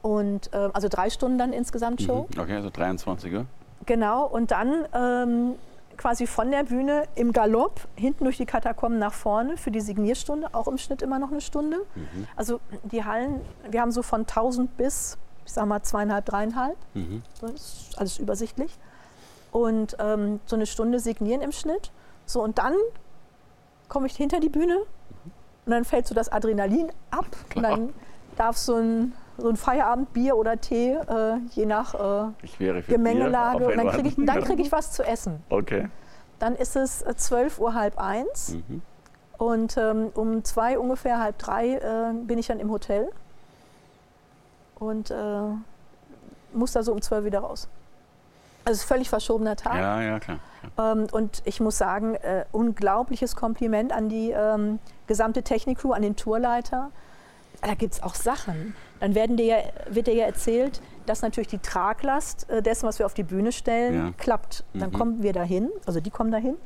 Und 0.00 0.52
äh, 0.52 0.68
also 0.72 0.88
drei 0.88 1.10
Stunden 1.10 1.38
dann 1.38 1.52
insgesamt 1.52 2.02
Show. 2.02 2.28
Mhm. 2.32 2.40
Okay, 2.40 2.54
also 2.54 2.70
23 2.70 3.34
Uhr. 3.34 3.46
Genau, 3.84 4.26
und 4.26 4.52
dann 4.52 4.86
ähm, 4.94 5.54
quasi 5.98 6.26
von 6.26 6.50
der 6.50 6.64
Bühne 6.64 7.04
im 7.16 7.32
Galopp 7.32 7.86
hinten 7.96 8.24
durch 8.24 8.38
die 8.38 8.46
Katakomben 8.46 8.98
nach 8.98 9.12
vorne 9.12 9.56
für 9.56 9.70
die 9.70 9.80
Signierstunde, 9.80 10.48
auch 10.54 10.68
im 10.68 10.78
Schnitt 10.78 11.02
immer 11.02 11.18
noch 11.18 11.30
eine 11.30 11.40
Stunde. 11.40 11.78
Mhm. 11.94 12.26
Also 12.36 12.60
die 12.84 13.04
Hallen, 13.04 13.40
wir 13.68 13.82
haben 13.82 13.92
so 13.92 14.02
von 14.02 14.20
1000 14.20 14.76
bis, 14.76 15.18
ich 15.44 15.52
sag 15.52 15.66
mal, 15.66 15.82
zweieinhalb, 15.82 16.24
dreieinhalb. 16.24 16.76
Mhm. 16.94 17.22
Das 17.40 17.50
ist 17.50 17.98
alles 17.98 18.18
übersichtlich. 18.18 18.78
Und 19.50 19.96
ähm, 19.98 20.40
so 20.46 20.56
eine 20.56 20.66
Stunde 20.66 21.00
signieren 21.00 21.42
im 21.42 21.52
Schnitt. 21.52 21.90
So, 22.24 22.42
und 22.42 22.58
dann 22.58 22.74
komme 23.88 24.06
ich 24.06 24.16
hinter 24.16 24.40
die 24.40 24.50
Bühne 24.50 24.78
und 25.66 25.72
dann 25.72 25.84
fällt 25.84 26.06
so 26.06 26.14
das 26.14 26.30
Adrenalin 26.30 26.92
ab 27.10 27.26
Klar. 27.48 27.72
und 27.72 27.86
dann 27.86 27.94
darf 28.36 28.56
so 28.56 28.76
ein, 28.76 29.12
so 29.38 29.48
ein 29.48 29.56
Feierabendbier 29.56 30.36
oder 30.36 30.60
Tee, 30.60 30.92
äh, 30.92 31.36
je 31.52 31.64
nach 31.64 31.94
äh, 31.94 32.80
Gemengelage, 32.88 33.66
und 33.66 33.76
dann 33.76 33.88
kriege 33.88 34.08
ich, 34.08 34.44
krieg 34.44 34.60
ich 34.60 34.72
was 34.72 34.92
zu 34.92 35.04
essen. 35.04 35.42
Okay. 35.48 35.88
Dann 36.38 36.54
ist 36.54 36.76
es 36.76 37.04
12 37.04 37.58
Uhr 37.58 37.74
halb 37.74 37.98
eins 37.98 38.56
mhm. 38.68 38.82
und 39.38 39.76
ähm, 39.76 40.10
um 40.14 40.44
zwei 40.44 40.78
ungefähr 40.78 41.20
halb 41.20 41.38
drei 41.38 41.74
äh, 41.74 42.12
bin 42.24 42.38
ich 42.38 42.48
dann 42.48 42.60
im 42.60 42.70
Hotel 42.70 43.08
und 44.78 45.10
äh, 45.10 45.14
muss 46.52 46.72
da 46.72 46.82
so 46.82 46.92
um 46.92 47.00
zwölf 47.00 47.24
wieder 47.24 47.40
raus. 47.40 47.68
Also 48.64 48.86
völlig 48.86 49.08
verschobener 49.08 49.56
Tag. 49.56 49.76
Ja, 49.76 50.02
ja, 50.02 50.20
klar. 50.20 50.38
Ähm, 50.78 51.06
und 51.12 51.42
ich 51.44 51.60
muss 51.60 51.78
sagen, 51.78 52.14
äh, 52.16 52.44
unglaubliches 52.52 53.34
Kompliment 53.34 53.92
an 53.92 54.08
die 54.08 54.30
ähm, 54.30 54.78
gesamte 55.06 55.42
Technik-Crew, 55.42 55.92
an 55.92 56.02
den 56.02 56.16
Tourleiter. 56.16 56.90
Da 57.62 57.74
gibt 57.74 57.94
es 57.94 58.02
auch 58.02 58.14
Sachen. 58.14 58.74
Dann 59.00 59.14
werden 59.14 59.36
dir 59.36 59.46
ja, 59.46 59.56
wird 59.90 60.06
dir 60.06 60.14
ja 60.14 60.26
erzählt, 60.26 60.80
dass 61.06 61.22
natürlich 61.22 61.48
die 61.48 61.58
Traglast 61.58 62.48
äh, 62.50 62.62
dessen, 62.62 62.86
was 62.86 62.98
wir 62.98 63.06
auf 63.06 63.14
die 63.14 63.22
Bühne 63.22 63.52
stellen, 63.52 63.94
ja. 63.94 64.12
klappt. 64.16 64.64
Dann 64.74 64.90
mhm. 64.90 64.94
kommen 64.94 65.22
wir 65.22 65.32
dahin, 65.32 65.70
also 65.86 66.00
die 66.00 66.10
kommen 66.10 66.30
dahin. 66.30 66.56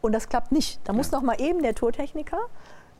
Und 0.00 0.12
das 0.12 0.28
klappt 0.28 0.52
nicht. 0.52 0.80
Da 0.84 0.92
ja. 0.92 0.96
muss 0.96 1.10
noch 1.10 1.22
mal 1.22 1.40
eben 1.40 1.62
der 1.62 1.74
Tourtechniker 1.74 2.38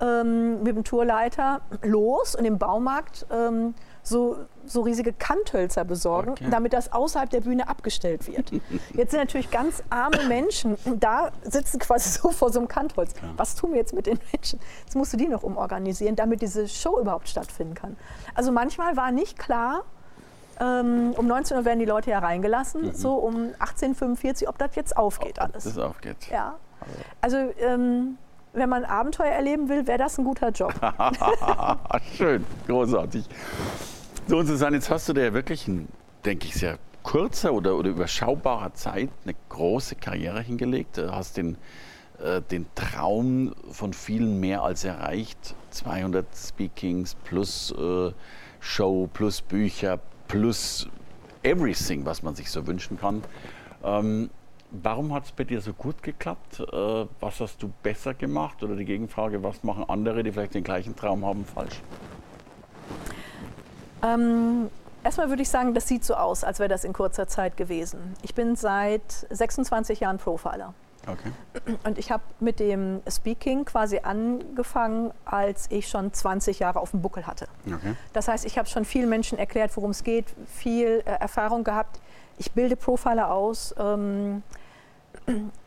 ähm, 0.01 0.63
mit 0.63 0.77
dem 0.77 0.85
Tourleiter 0.85 1.63
los 1.83 2.35
und 2.35 2.45
im 2.45 2.59
Baumarkt 2.59 3.27
ähm, 3.31 3.75
so, 4.07 4.37
so 4.65 4.83
riesige 4.83 5.13
Kanthölzer 5.13 5.85
besorgen, 5.85 6.33
okay. 6.33 6.47
damit 6.51 6.73
das 6.73 6.93
außerhalb 6.93 7.29
der 7.29 7.41
Bühne 7.41 7.69
abgestellt 7.69 8.27
wird. 8.29 8.51
Jetzt 8.95 9.11
sind 9.11 9.21
natürlich 9.21 9.51
ganz 9.51 9.83
arme 9.91 10.25
Menschen 10.29 10.77
da, 11.01 11.31
sitzen 11.43 11.79
quasi 11.79 12.09
so 12.21 12.31
vor 12.31 12.53
so 12.53 12.61
einem 12.61 12.69
Kantholz. 12.69 13.15
Ja. 13.15 13.29
Was 13.37 13.57
tun 13.57 13.73
wir 13.73 13.79
jetzt 13.79 13.93
mit 13.93 14.07
den 14.07 14.19
Menschen? 14.33 14.61
Jetzt 14.85 14.95
musst 14.95 15.13
du 15.13 15.17
die 15.17 15.29
noch 15.29 15.43
umorganisieren, 15.43 16.17
damit 16.17 16.41
diese 16.41 16.69
Show 16.69 17.01
überhaupt 17.01 17.29
stattfinden 17.29 17.75
kann. 17.75 17.97
Also 18.35 18.53
manchmal 18.53 18.97
war 18.97 19.11
nicht 19.11 19.39
klar, 19.39 19.85
ähm, 20.61 21.13
um 21.17 21.27
19 21.27 21.57
Uhr 21.57 21.65
werden 21.65 21.81
die 21.81 21.85
Leute 21.85 22.11
ja 22.11 22.21
reingelassen, 22.21 22.87
mhm. 22.87 22.93
so 22.95 23.15
um 23.15 23.51
18.45 23.59 24.43
Uhr, 24.43 24.49
ob 24.51 24.59
das 24.59 24.75
jetzt 24.75 24.97
aufgeht 24.97 25.39
alles. 25.39 25.67
Ob 25.67 25.75
das 25.75 25.79
aufgeht. 25.79 26.29
Ja. 26.31 26.57
Also 27.21 27.37
ähm, 27.59 28.19
wenn 28.57 28.69
man 28.69 28.85
Abenteuer 28.85 29.33
erleben 29.33 29.69
will, 29.69 29.87
wäre 29.87 29.99
das 29.99 30.19
ein 30.19 30.25
guter 30.25 30.51
Job. 30.51 30.73
Schön, 32.17 32.45
großartig. 32.67 33.29
So, 34.29 34.39
und 34.39 34.47
Susanne, 34.49 34.75
jetzt 34.75 34.91
hast 34.91 35.09
du 35.09 35.13
dir 35.13 35.27
ja 35.27 35.35
wirklich 35.35 35.69
in, 35.69 35.87
denke 36.25 36.49
ich, 36.49 36.55
sehr 36.55 36.81
kurzer 37.05 37.53
oder, 37.53 37.77
oder 37.77 37.91
überschaubarer 37.91 38.75
Zeit 38.75 39.09
eine 39.23 39.37
große 39.51 39.95
Karriere 39.95 40.43
hingelegt. 40.43 40.97
Du 40.99 41.13
hast 41.13 41.37
den, 41.37 41.57
äh, 42.21 42.43
den 42.43 42.67
Traum 42.75 43.55
von 43.71 43.93
vielen 43.93 44.41
mehr 44.41 44.65
als 44.65 44.83
erreicht. 44.83 45.55
200 45.71 46.27
Speakings 46.35 47.15
plus 47.23 47.73
äh, 47.79 48.11
Show, 48.59 49.09
plus 49.13 49.43
Bücher, 49.43 50.01
plus 50.27 50.89
everything, 51.45 52.05
was 52.05 52.25
man 52.25 52.35
sich 52.35 52.51
so 52.51 52.67
wünschen 52.67 52.99
kann. 52.99 53.23
Ähm, 53.85 54.31
warum 54.73 55.15
hat 55.15 55.27
es 55.27 55.31
bei 55.31 55.45
dir 55.45 55.61
so 55.61 55.73
gut 55.73 56.03
geklappt? 56.03 56.59
Äh, 56.59 57.07
was 57.21 57.39
hast 57.39 57.63
du 57.63 57.71
besser 57.85 58.13
gemacht? 58.13 58.61
Oder 58.65 58.75
die 58.75 58.87
Gegenfrage, 58.87 59.45
was 59.45 59.63
machen 59.63 59.85
andere, 59.87 60.25
die 60.25 60.33
vielleicht 60.33 60.55
den 60.55 60.65
gleichen 60.65 60.97
Traum 60.97 61.25
haben, 61.25 61.45
falsch? 61.45 61.81
Ähm, 64.03 64.71
erstmal 65.05 65.29
würde 65.29 65.43
ich 65.43 65.49
sagen, 65.49 65.75
das 65.75 65.89
sieht 65.89 66.05
so 66.05 66.15
aus, 66.15 66.45
als 66.45 66.59
wäre 66.59 66.69
das 66.69 66.85
in 66.85 66.93
kurzer 66.93 67.27
Zeit 67.29 67.57
gewesen. 67.57 68.15
Ich 68.23 68.35
bin 68.35 68.57
seit 68.57 69.27
26 69.31 70.01
Jahren 70.01 70.19
Profiler. 70.19 70.75
Okay. 71.07 71.31
Und 71.85 71.99
ich 71.99 72.11
habe 72.11 72.25
mit 72.41 72.59
dem 72.59 73.01
Speaking 73.09 73.65
quasi 73.65 74.01
angefangen, 74.03 75.13
als 75.25 75.71
ich 75.71 75.89
schon 75.89 76.13
20 76.13 76.59
Jahre 76.59 76.81
auf 76.81 76.91
dem 76.91 77.01
Buckel 77.01 77.27
hatte. 77.27 77.47
Okay. 77.65 77.95
Das 78.13 78.27
heißt, 78.27 78.45
ich 78.45 78.59
habe 78.59 78.69
schon 78.69 78.85
vielen 78.85 79.09
Menschen 79.09 79.39
erklärt, 79.39 79.77
worum 79.77 79.91
es 79.93 80.03
geht, 80.03 80.27
viel 80.47 81.03
äh, 81.05 81.11
Erfahrung 81.11 81.63
gehabt. 81.63 82.01
Ich 82.39 82.53
bilde 82.53 82.77
Profiler 82.77 83.31
aus. 83.31 83.75
Ähm, 83.79 84.43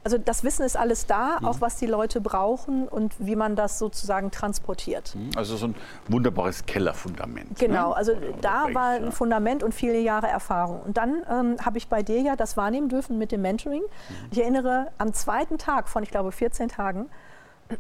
also 0.03 0.17
das 0.17 0.43
Wissen 0.43 0.63
ist 0.65 0.77
alles 0.77 1.05
da, 1.05 1.37
mhm. 1.39 1.47
auch 1.47 1.61
was 1.61 1.77
die 1.77 1.85
Leute 1.85 2.21
brauchen 2.21 2.87
und 2.87 3.13
wie 3.19 3.35
man 3.35 3.55
das 3.55 3.79
sozusagen 3.79 4.31
transportiert. 4.31 5.15
Mhm. 5.15 5.31
Also 5.35 5.57
so 5.57 5.67
ein 5.67 5.75
wunderbares 6.07 6.65
Kellerfundament. 6.65 7.59
Genau, 7.59 7.89
ne? 7.89 7.95
also 7.95 8.13
da 8.41 8.67
war 8.73 8.91
ein 8.91 9.11
Fundament 9.11 9.63
und 9.63 9.73
viele 9.73 9.99
Jahre 9.99 10.27
Erfahrung. 10.27 10.81
Und 10.81 10.97
dann 10.97 11.23
ähm, 11.29 11.57
habe 11.63 11.77
ich 11.77 11.87
bei 11.87 12.03
dir 12.03 12.21
ja 12.21 12.35
das 12.35 12.57
wahrnehmen 12.57 12.89
dürfen 12.89 13.17
mit 13.17 13.31
dem 13.31 13.41
Mentoring. 13.41 13.81
Mhm. 13.81 14.15
Ich 14.31 14.41
erinnere 14.41 14.87
am 14.97 15.13
zweiten 15.13 15.57
Tag 15.57 15.89
von, 15.89 16.03
ich 16.03 16.11
glaube, 16.11 16.31
14 16.31 16.69
Tagen, 16.69 17.09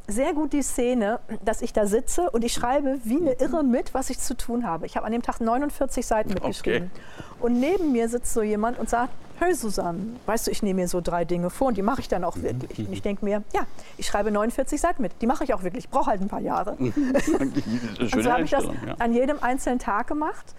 sehr 0.07 0.33
gut 0.33 0.53
die 0.53 0.61
Szene, 0.61 1.19
dass 1.43 1.61
ich 1.61 1.73
da 1.73 1.87
sitze 1.87 2.29
und 2.29 2.43
ich 2.43 2.53
schreibe 2.53 2.99
wie 3.03 3.17
eine 3.17 3.33
Irre 3.33 3.63
mit, 3.63 3.93
was 3.93 4.09
ich 4.09 4.19
zu 4.19 4.35
tun 4.35 4.67
habe. 4.67 4.85
Ich 4.85 4.95
habe 4.95 5.05
an 5.05 5.11
dem 5.11 5.23
Tag 5.23 5.41
49 5.41 6.05
Seiten 6.05 6.33
mitgeschrieben. 6.33 6.91
Okay. 6.93 7.01
Und 7.39 7.59
neben 7.59 7.91
mir 7.91 8.07
sitzt 8.09 8.33
so 8.33 8.43
jemand 8.43 8.77
und 8.77 8.89
sagt, 8.89 9.11
hey 9.39 9.53
Susanne, 9.53 10.17
weißt 10.25 10.47
du, 10.47 10.51
ich 10.51 10.63
nehme 10.63 10.81
mir 10.81 10.87
so 10.87 11.01
drei 11.01 11.25
Dinge 11.25 11.49
vor 11.49 11.67
und 11.67 11.77
die 11.77 11.81
mache 11.81 12.01
ich 12.01 12.07
dann 12.07 12.23
auch 12.23 12.35
mhm. 12.35 12.43
wirklich. 12.43 12.87
Und 12.87 12.93
ich 12.93 13.01
denke 13.01 13.25
mir, 13.25 13.43
ja, 13.53 13.61
ich 13.97 14.05
schreibe 14.05 14.31
49 14.31 14.79
Seiten 14.79 15.01
mit, 15.01 15.13
die 15.21 15.27
mache 15.27 15.43
ich 15.43 15.53
auch 15.53 15.63
wirklich. 15.63 15.85
Ich 15.85 15.89
brauche 15.89 16.11
halt 16.11 16.21
ein 16.21 16.27
paar 16.27 16.41
Jahre. 16.41 16.71
und 16.79 18.23
so 18.23 18.31
habe 18.31 18.43
ich 18.43 18.51
das 18.51 18.65
an 18.99 19.13
jedem 19.13 19.41
einzelnen 19.41 19.79
Tag 19.79 20.07
gemacht. 20.07 20.55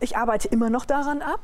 Ich 0.00 0.16
arbeite 0.16 0.48
immer 0.48 0.70
noch 0.70 0.84
daran 0.84 1.22
ab. 1.22 1.40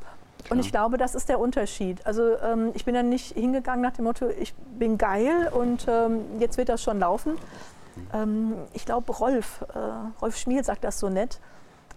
Und 0.49 0.59
ich 0.59 0.71
glaube, 0.71 0.97
das 0.97 1.15
ist 1.15 1.29
der 1.29 1.39
Unterschied. 1.39 2.05
Also 2.05 2.37
ähm, 2.39 2.71
ich 2.73 2.85
bin 2.85 2.95
dann 2.95 3.09
nicht 3.09 3.33
hingegangen 3.33 3.81
nach 3.81 3.91
dem 3.91 4.05
Motto, 4.05 4.29
ich 4.29 4.53
bin 4.55 4.97
geil 4.97 5.49
und 5.53 5.85
ähm, 5.87 6.21
jetzt 6.39 6.57
wird 6.57 6.69
das 6.69 6.81
schon 6.81 6.99
laufen. 6.99 7.33
Ähm, 8.13 8.53
ich 8.73 8.85
glaube, 8.85 9.11
Rolf, 9.11 9.65
äh, 9.73 10.21
Rolf 10.21 10.37
Schmiel 10.37 10.63
sagt 10.63 10.83
das 10.83 10.99
so 10.99 11.09
nett, 11.09 11.39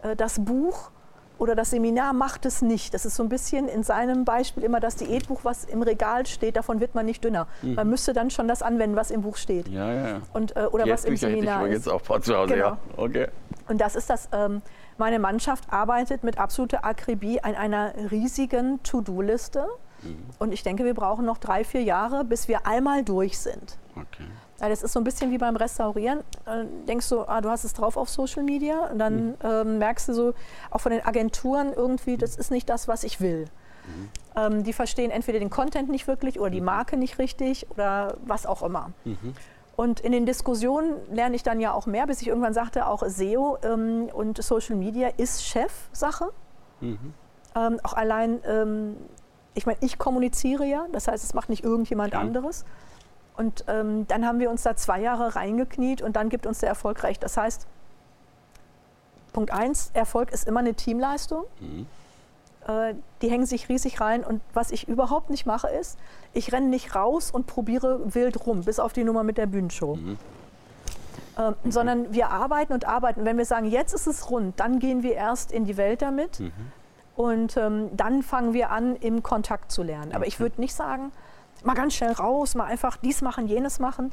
äh, 0.03 0.17
das 0.17 0.45
Buch 0.45 0.91
oder 1.39 1.55
das 1.55 1.71
Seminar 1.71 2.13
macht 2.13 2.47
es 2.47 2.63
nicht. 2.63 2.95
Das 2.95 3.05
ist 3.05 3.17
so 3.17 3.23
ein 3.23 3.29
bisschen 3.29 3.69
in 3.69 3.83
seinem 3.83 4.25
Beispiel 4.25 4.63
immer 4.63 4.81
das 4.81 4.97
Diätbuch, 4.97 5.41
was 5.45 5.65
im 5.65 5.83
Regal 5.83 6.27
steht, 6.27 6.57
davon 6.57 6.81
wird 6.81 6.95
man 6.95 7.07
nicht 7.07 7.25
dünner. 7.25 7.47
Mhm. 7.63 7.75
Man 7.75 7.91
müsste 7.91 8.13
dann 8.13 8.31
schon 8.31 8.49
das 8.49 8.63
anwenden, 8.63 8.97
was 8.97 9.11
im 9.11 9.23
Buch 9.23 9.37
steht. 9.37 9.69
Ja, 9.69 9.93
ja. 9.93 10.21
Und, 10.33 10.57
äh, 10.57 10.67
oder 10.67 10.89
was 10.89 11.05
im 11.05 11.17
Seminar 11.17 11.61
hätte 11.61 11.71
ich 11.71 11.77
ist. 11.77 11.87
jetzt 11.87 11.93
auch 11.93 12.21
zu 12.21 12.37
Hause, 12.37 12.55
genau. 12.55 12.67
ja. 12.67 12.79
Okay. 12.97 13.29
Und 13.69 13.81
das 13.81 13.97
ist 13.97 14.11
das, 14.11 14.29
ähm, 14.33 14.63
meine 14.99 15.19
Mannschaft 15.19 15.73
arbeitet 15.73 16.23
mit 16.23 16.39
absoluter 16.39 16.85
Akribie 16.85 17.41
an 17.41 17.55
einer 17.55 17.93
riesigen 18.11 18.83
To-Do-Liste. 18.83 19.67
Mhm. 20.03 20.17
Und 20.39 20.53
ich 20.53 20.63
denke, 20.63 20.85
wir 20.85 20.95
brauchen 20.95 21.25
noch 21.25 21.39
drei, 21.39 21.65
vier 21.65 21.83
Jahre, 21.83 22.25
bis 22.25 22.49
wir 22.49 22.67
einmal 22.67 23.03
durch 23.03 23.39
sind. 23.39 23.79
Okay. 23.95 24.25
Ja, 24.63 24.69
das 24.69 24.85
ist 24.85 24.93
so 24.93 25.01
ein 25.01 25.05
bisschen 25.05 25.33
wie 25.33 25.39
beim 25.39 25.57
Restaurieren. 25.57 26.21
Dann 26.45 26.87
denkst 26.87 27.09
du, 27.09 27.23
ah, 27.23 27.41
du 27.41 27.51
hast 27.51 27.65
es 27.65 27.73
drauf 27.73 27.97
auf 27.97 28.09
Social 28.09 28.45
Media 28.45 28.87
und 28.93 28.99
dann 29.01 29.27
mhm. 29.27 29.35
ähm, 29.43 29.79
merkst 29.79 30.09
du 30.09 30.15
so, 30.15 30.35
auch 30.71 30.81
von 30.81 30.93
den 30.93 31.05
Agenturen 31.05 31.73
irgendwie, 31.73 32.17
das 32.17 32.37
ist 32.37 32.53
nicht 32.53 32.71
das, 32.71 32.87
was 32.87 33.03
ich 33.03 33.21
will. 33.21 33.47
Mhm. 33.87 34.09
Ähm, 34.37 34.63
die 34.63 34.73
verstehen 34.73 35.11
entweder 35.11 35.41
den 35.41 35.51
Content 35.51 35.91
nicht 35.91 36.07
wirklich 36.07 36.39
oder 36.39 36.51
die 36.51 36.61
mhm. 36.61 36.67
Marke 36.67 36.97
nicht 36.97 37.19
richtig 37.19 37.69
oder 37.71 38.17
was 38.25 38.47
auch 38.47 38.63
immer. 38.63 38.93
Mhm. 39.05 39.35
Und 39.75 39.99
in 39.99 40.13
den 40.13 40.27
Diskussionen 40.27 40.95
lerne 41.11 41.35
ich 41.35 41.43
dann 41.43 41.59
ja 41.59 41.73
auch 41.73 41.87
mehr, 41.87 42.07
bis 42.07 42.23
ich 42.23 42.29
irgendwann 42.29 42.55
sagte, 42.55 42.87
auch 42.87 43.03
SEO 43.05 43.59
ähm, 43.65 44.11
und 44.13 44.41
Social 44.41 44.77
Media 44.77 45.09
ist 45.17 45.45
Chefsache. 45.45 46.29
Mhm. 46.81 47.15
Ähm, 47.57 47.81
auch 47.83 47.95
allein, 47.95 48.41
ähm, 48.47 48.97
ich 49.55 49.67
meine, 49.67 49.79
ich 49.81 49.99
kommuniziere 49.99 50.65
ja, 50.67 50.87
das 50.93 51.09
heißt, 51.09 51.25
es 51.25 51.35
macht 51.35 51.49
nicht 51.49 51.65
irgendjemand 51.65 52.13
ja. 52.13 52.21
anderes. 52.21 52.65
Und 53.37 53.65
ähm, 53.69 54.07
dann 54.09 54.27
haben 54.27 54.39
wir 54.39 54.51
uns 54.51 54.63
da 54.63 54.77
zwei 54.77 55.01
Jahre 55.01 55.35
reingekniet 55.35 56.03
und 56.03 56.17
dann 56.17 56.29
gibt 56.29 56.47
uns 56.47 56.61
der 56.61 56.69
Erfolg 56.69 57.03
recht. 57.03 57.23
Das 57.23 57.37
heißt, 57.37 57.67
Punkt 59.33 59.51
eins, 59.51 59.91
Erfolg 59.95 60.31
ist 60.33 60.47
immer 60.47 60.61
eine 60.61 60.75
Teamleistung. 60.75 61.45
Mhm. 61.61 61.87
Äh, 62.67 62.95
die 63.23 63.31
hängen 63.31 63.47
sich 63.47 63.69
riesig 63.69 64.01
rein. 64.01 64.25
Und 64.25 64.43
was 64.53 64.71
ich 64.71 64.89
überhaupt 64.89 65.31
nicht 65.31 65.47
mache, 65.47 65.69
ist, 65.69 65.99
ich 66.33 66.53
renne 66.53 66.69
nicht 66.69 66.95
raus 66.95 67.31
und 67.31 67.47
probiere 67.47 68.15
wild 68.15 68.47
rum, 68.47 68.65
bis 68.65 68.79
auf 68.79 68.93
die 68.93 69.05
Nummer 69.05 69.23
mit 69.23 69.39
der 69.39 69.47
Bühnenshow. 69.47 69.97
Mhm. 69.97 70.19
Ähm, 71.39 71.55
mhm. 71.65 71.73
Sondern 71.73 72.13
wir 72.13 72.31
arbeiten 72.31 72.73
und 72.73 72.87
arbeiten. 72.87 73.25
Wenn 73.25 73.39
wir 73.39 73.47
sagen, 73.47 73.67
jetzt 73.67 73.95
ist 73.95 74.07
es 74.07 74.31
rund, 74.31 74.61
dann 74.61 74.79
gehen 74.79 75.03
wir 75.03 75.15
erst 75.15 75.53
in 75.53 75.65
die 75.65 75.77
Welt 75.77 76.03
damit. 76.03 76.41
Mhm. 76.41 76.53
Und 77.17 77.57
ähm, 77.57 77.91
dann 77.97 78.23
fangen 78.23 78.53
wir 78.53 78.71
an, 78.71 78.97
im 78.97 79.23
Kontakt 79.23 79.71
zu 79.71 79.83
lernen. 79.83 80.13
Aber 80.15 80.27
ich 80.27 80.41
würde 80.41 80.61
nicht 80.61 80.75
sagen, 80.75 81.13
mal 81.65 81.75
ganz 81.75 81.95
schnell 81.95 82.13
raus, 82.13 82.55
mal 82.55 82.65
einfach 82.65 82.97
dies 82.97 83.23
machen, 83.23 83.47
jenes 83.47 83.79
machen. 83.79 84.13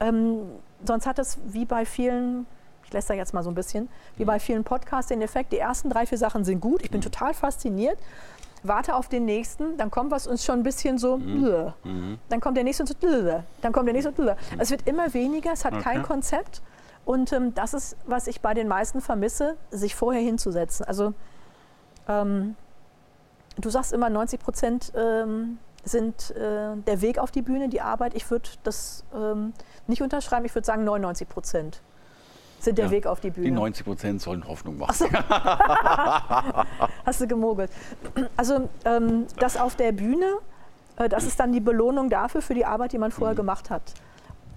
Ähm, 0.00 0.42
sonst 0.84 1.06
hat 1.06 1.18
es 1.18 1.38
wie 1.46 1.64
bei 1.64 1.84
vielen 1.84 2.46
ich 2.90 2.94
lässt 2.94 3.08
da 3.08 3.14
jetzt 3.14 3.32
mal 3.32 3.44
so 3.44 3.50
ein 3.50 3.54
bisschen, 3.54 3.88
wie 4.16 4.24
bei 4.24 4.40
vielen 4.40 4.64
Podcasts 4.64 5.10
den 5.10 5.22
Effekt, 5.22 5.52
die 5.52 5.58
ersten 5.58 5.90
drei, 5.90 6.06
vier 6.06 6.18
Sachen 6.18 6.44
sind 6.44 6.60
gut, 6.60 6.82
ich 6.82 6.90
bin 6.90 6.98
mhm. 6.98 7.04
total 7.04 7.34
fasziniert, 7.34 7.96
warte 8.64 8.96
auf 8.96 9.08
den 9.08 9.24
nächsten, 9.24 9.76
dann 9.76 9.92
kommt 9.92 10.10
was 10.10 10.26
uns 10.26 10.44
schon 10.44 10.58
ein 10.58 10.62
bisschen 10.64 10.98
so, 10.98 11.16
mhm. 11.16 11.72
mhm. 11.84 12.18
dann 12.28 12.40
kommt 12.40 12.56
der 12.56 12.64
nächste 12.64 12.82
und 12.82 12.88
so, 12.88 13.42
dann 13.62 13.72
kommt 13.72 13.86
der 13.86 13.94
nächste 13.94 14.10
und 14.10 14.16
so. 14.16 14.34
Es 14.58 14.72
wird 14.72 14.88
immer 14.88 15.14
weniger, 15.14 15.52
es 15.52 15.64
hat 15.64 15.74
okay. 15.74 15.82
kein 15.84 16.02
Konzept 16.02 16.62
und 17.04 17.32
ähm, 17.32 17.54
das 17.54 17.74
ist, 17.74 17.96
was 18.06 18.26
ich 18.26 18.40
bei 18.40 18.54
den 18.54 18.66
meisten 18.66 19.00
vermisse, 19.00 19.56
sich 19.70 19.94
vorher 19.94 20.22
hinzusetzen. 20.22 20.84
Also 20.84 21.14
ähm, 22.08 22.56
du 23.56 23.70
sagst 23.70 23.92
immer 23.92 24.10
90 24.10 24.40
Prozent 24.40 24.92
ähm, 24.96 25.58
sind 25.84 26.30
äh, 26.32 26.76
der 26.86 27.00
Weg 27.00 27.18
auf 27.18 27.30
die 27.30 27.42
Bühne, 27.42 27.68
die 27.68 27.80
Arbeit. 27.80 28.14
Ich 28.14 28.30
würde 28.30 28.48
das 28.62 29.04
ähm, 29.14 29.52
nicht 29.86 30.02
unterschreiben, 30.02 30.44
ich 30.44 30.54
würde 30.54 30.66
sagen 30.66 30.84
99 30.84 31.28
Prozent. 31.28 31.80
sind 32.58 32.78
der 32.78 32.86
ja. 32.86 32.90
Weg 32.90 33.06
auf 33.06 33.20
die 33.20 33.30
Bühne. 33.30 33.46
Die 33.46 33.52
90 33.52 33.84
Prozent 33.84 34.20
sollen 34.20 34.46
Hoffnung 34.46 34.78
machen. 34.78 34.94
So. 34.94 35.06
Hast 37.06 37.20
du 37.20 37.26
gemogelt. 37.26 37.70
Also 38.36 38.68
ähm, 38.84 39.26
das 39.38 39.56
auf 39.56 39.76
der 39.76 39.92
Bühne, 39.92 40.26
äh, 40.96 41.08
das 41.08 41.24
ist 41.24 41.40
dann 41.40 41.52
die 41.52 41.60
Belohnung 41.60 42.10
dafür, 42.10 42.42
für 42.42 42.54
die 42.54 42.64
Arbeit, 42.64 42.92
die 42.92 42.98
man 42.98 43.10
vorher 43.10 43.34
mhm. 43.34 43.38
gemacht 43.38 43.70
hat. 43.70 43.82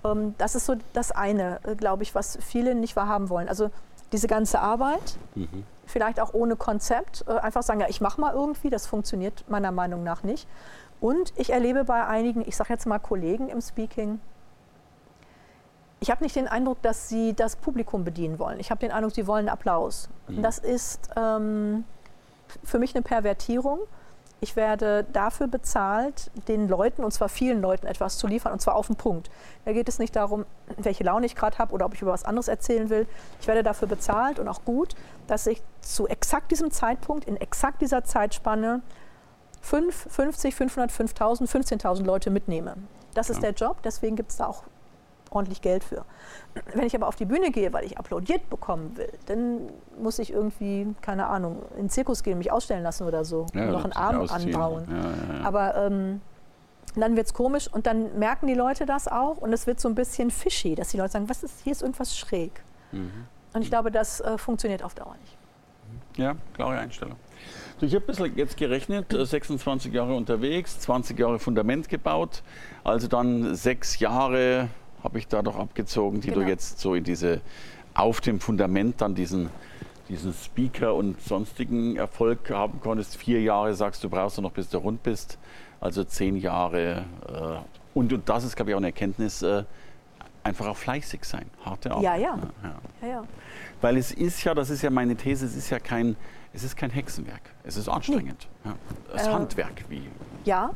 Ähm, 0.04 0.36
das 0.38 0.56
ist 0.56 0.66
so 0.66 0.76
das 0.94 1.12
eine, 1.12 1.60
äh, 1.64 1.76
glaube 1.76 2.04
ich, 2.04 2.14
was 2.16 2.38
viele 2.42 2.76
nicht 2.76 2.96
wahrhaben 2.96 3.30
wollen. 3.30 3.48
Also 3.48 3.70
diese 4.12 4.28
ganze 4.28 4.60
Arbeit, 4.60 5.18
mhm. 5.36 5.64
vielleicht 5.86 6.20
auch 6.20 6.34
ohne 6.34 6.56
Konzept, 6.56 7.26
äh, 7.28 7.32
einfach 7.32 7.64
sagen, 7.64 7.80
ja, 7.80 7.88
ich 7.90 8.02
mache 8.02 8.22
mal 8.22 8.34
irgendwie, 8.34 8.70
das 8.70 8.86
funktioniert 8.86 9.44
meiner 9.50 9.72
Meinung 9.72 10.04
nach 10.04 10.24
nicht. 10.24 10.48
Und 11.04 11.34
ich 11.36 11.50
erlebe 11.50 11.84
bei 11.84 12.08
einigen, 12.08 12.48
ich 12.48 12.56
sage 12.56 12.72
jetzt 12.72 12.86
mal 12.86 12.98
Kollegen 12.98 13.50
im 13.50 13.60
Speaking, 13.60 14.22
ich 16.00 16.10
habe 16.10 16.24
nicht 16.24 16.34
den 16.38 16.48
Eindruck, 16.48 16.82
dass 16.82 17.10
sie 17.10 17.34
das 17.34 17.58
Publikum 17.58 18.06
bedienen 18.06 18.40
wollen. 18.40 18.58
Ich 18.58 18.72
habe 18.72 18.80
den 18.80 18.94
Eindruck, 18.94 19.14
sie 19.14 19.28
wollen 19.28 19.50
Applaus. 19.50 20.08
Mhm. 20.30 20.42
Das 20.42 20.60
ist 20.60 21.10
ähm, 21.18 21.84
für 22.64 22.80
mich 22.80 22.96
eine 22.96 23.02
Pervertierung. 23.02 23.80
Ich 24.40 24.56
werde 24.56 25.06
dafür 25.12 25.48
bezahlt, 25.48 26.32
den 26.48 26.70
Leuten, 26.70 27.04
und 27.04 27.12
zwar 27.12 27.28
vielen 27.28 27.60
Leuten, 27.62 27.86
etwas 27.86 28.18
zu 28.18 28.26
liefern, 28.26 28.54
und 28.54 28.62
zwar 28.62 28.76
auf 28.76 28.88
den 28.88 28.96
Punkt. 28.96 29.30
Da 29.66 29.74
geht 29.74 29.90
es 29.90 30.00
nicht 30.00 30.16
darum, 30.16 30.46
welche 30.78 31.04
Laune 31.04 31.26
ich 31.26 31.36
gerade 31.36 31.58
habe 31.58 31.74
oder 31.74 31.86
ob 31.86 31.96
ich 31.96 32.02
über 32.02 32.14
was 32.14 32.24
anderes 32.24 32.48
erzählen 32.48 32.90
will. 32.90 33.08
Ich 33.42 33.48
werde 33.48 33.62
dafür 33.62 33.90
bezahlt 33.90 34.40
und 34.40 34.48
auch 34.48 34.64
gut, 34.64 34.96
dass 35.28 35.48
ich 35.48 35.62
zu 35.82 36.08
exakt 36.08 36.50
diesem 36.52 36.72
Zeitpunkt, 36.72 37.26
in 37.26 37.36
exakt 37.36 37.82
dieser 37.82 38.06
Zeitspanne 38.06 38.82
5, 39.64 40.08
50, 40.10 40.56
500, 40.56 40.92
5000, 40.92 41.50
15.000 41.50 42.04
Leute 42.04 42.30
mitnehme. 42.30 42.76
Das 43.14 43.30
ist 43.30 43.38
ja. 43.38 43.52
der 43.52 43.54
Job, 43.54 43.78
deswegen 43.84 44.16
gibt 44.16 44.32
es 44.32 44.38
da 44.38 44.48
auch 44.48 44.64
ordentlich 45.32 45.62
Geld 45.62 45.84
für. 45.84 46.06
Wenn 46.74 46.86
ich 46.86 46.96
aber 46.96 47.08
auf 47.08 47.16
die 47.16 47.26
Bühne 47.26 47.50
gehe, 47.50 47.72
weil 47.72 47.86
ich 47.86 47.98
applaudiert 47.98 48.50
bekommen 48.50 48.96
will, 48.98 49.12
dann 49.26 49.70
muss 50.00 50.20
ich 50.20 50.32
irgendwie, 50.32 50.94
keine 51.02 51.28
Ahnung, 51.28 51.64
in 51.72 51.84
den 51.86 51.90
Zirkus 51.90 52.24
gehen, 52.24 52.38
mich 52.38 52.52
ausstellen 52.52 52.84
lassen 52.84 53.08
oder 53.08 53.24
so, 53.24 53.48
ja, 53.54 53.66
noch 53.66 53.86
einen 53.86 53.94
Arm 53.94 54.28
anbauen. 54.30 54.86
Ja, 54.90 55.36
ja, 55.36 55.44
aber 55.46 55.76
ähm, 55.76 56.22
dann 56.96 57.16
wird 57.16 57.28
es 57.28 57.34
komisch 57.34 57.68
und 57.72 57.88
dann 57.88 58.20
merken 58.20 58.48
die 58.48 58.54
Leute 58.54 58.86
das 58.86 59.08
auch 59.08 59.38
und 59.38 59.54
es 59.54 59.66
wird 59.66 59.80
so 59.80 59.88
ein 59.88 59.96
bisschen 59.96 60.30
fishy, 60.30 60.76
dass 60.76 60.90
die 60.90 60.98
Leute 60.98 61.14
sagen, 61.14 61.30
was 61.30 61.42
ist, 61.42 61.62
hier 61.64 61.72
ist 61.72 61.82
irgendwas 61.82 62.18
schräg. 62.18 62.62
Mhm. 62.92 63.12
Und 63.54 63.62
ich 63.62 63.70
glaube, 63.70 63.92
das 63.92 64.20
äh, 64.20 64.38
funktioniert 64.38 64.84
auf 64.84 64.94
Dauer 64.94 65.16
nicht. 65.22 65.38
Ja, 66.18 66.36
klare 66.54 66.78
Einstellung. 66.78 67.16
Ich 67.82 67.94
habe 67.94 68.06
ein 68.06 68.08
bisschen 68.08 68.38
jetzt 68.38 68.58
gerechnet, 68.58 69.08
26 69.12 69.92
äh, 69.92 69.96
Jahre 69.96 70.16
unterwegs, 70.16 70.80
20 70.80 71.20
Jahre 71.20 71.40
Fundament 71.40 71.90
gebaut, 71.90 72.44
also 72.84 73.08
dann 73.08 73.56
sechs 73.56 74.00
Jahre 74.00 74.70
habe 75.04 75.20
ich 75.20 75.28
da 75.28 75.42
doch 75.42 75.58
abgezogen, 75.58 76.22
die 76.22 76.30
genau. 76.30 76.42
du 76.42 76.48
jetzt 76.48 76.80
so 76.80 76.96
in 76.96 77.04
diese, 77.04 77.42
auf 77.94 78.22
dem 78.22 78.40
Fundament 78.40 79.02
dann 79.02 79.16
diesen, 79.16 79.50
diesen 80.10 80.34
Speaker 80.34 80.96
und 80.96 81.22
sonstigen 81.22 81.98
Erfolg 81.98 82.50
haben 82.50 82.80
konntest. 82.80 83.18
Vier 83.18 83.42
Jahre 83.42 83.74
sagst 83.74 84.04
du, 84.04 84.10
brauchst 84.10 84.38
du 84.38 84.42
noch, 84.42 84.52
bis 84.52 84.70
du 84.70 84.78
rund 84.78 85.04
bist. 85.04 85.38
Also 85.82 86.04
zehn 86.04 86.38
Jahre. 86.38 87.04
Äh, 87.28 87.58
und, 87.94 88.14
und 88.14 88.30
das 88.30 88.46
ist, 88.46 88.56
glaube 88.56 88.72
ich, 88.72 88.76
auch 88.76 88.80
eine 88.80 88.88
Erkenntnis, 88.88 89.42
äh, 89.42 89.64
einfach 90.44 90.68
auch 90.68 90.78
fleißig 90.78 91.24
sein, 91.24 91.50
harte 91.66 91.92
Arbeit. 91.92 92.04
Ja, 92.04 92.16
ja. 92.16 92.40
ja, 92.64 92.76
ja. 93.02 93.08
ja 93.08 93.24
Weil 93.82 93.98
es 93.98 94.12
ist 94.12 94.44
ja, 94.44 94.54
das 94.54 94.70
ist 94.70 94.82
ja 94.82 94.90
meine 94.90 95.16
These, 95.16 95.46
es 95.46 95.56
ist 95.56 95.70
ja 95.70 95.80
kein, 95.80 96.16
es 96.54 96.64
ist 96.64 96.76
kein 96.76 96.90
Hexenwerk. 96.90 97.42
Es 97.64 97.78
ist 97.78 97.88
anstrengend. 97.90 98.48
Ja. 98.66 98.76
Ist 99.16 99.28
äh, 99.28 99.32
Handwerk. 99.32 99.86
Wie, 99.90 100.10
ja, 100.46 100.72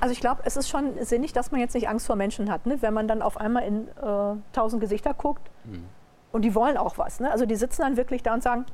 also 0.00 0.12
ich 0.12 0.20
glaube, 0.20 0.42
es 0.44 0.56
ist 0.56 0.68
schon 0.68 1.02
sinnig, 1.04 1.32
dass 1.32 1.50
man 1.50 1.60
jetzt 1.60 1.74
nicht 1.74 1.88
Angst 1.88 2.06
vor 2.06 2.16
Menschen 2.16 2.50
hat, 2.50 2.66
ne? 2.66 2.80
wenn 2.82 2.94
man 2.94 3.08
dann 3.08 3.22
auf 3.22 3.36
einmal 3.36 3.64
in 3.64 3.88
äh, 3.88 4.36
tausend 4.52 4.80
Gesichter 4.80 5.14
guckt 5.14 5.50
mhm. 5.64 5.84
und 6.32 6.42
die 6.42 6.54
wollen 6.54 6.76
auch 6.76 6.98
was. 6.98 7.20
Ne? 7.20 7.30
Also 7.30 7.46
die 7.46 7.56
sitzen 7.56 7.82
dann 7.82 7.96
wirklich 7.96 8.22
da 8.22 8.34
und 8.34 8.42
sagen, 8.42 8.66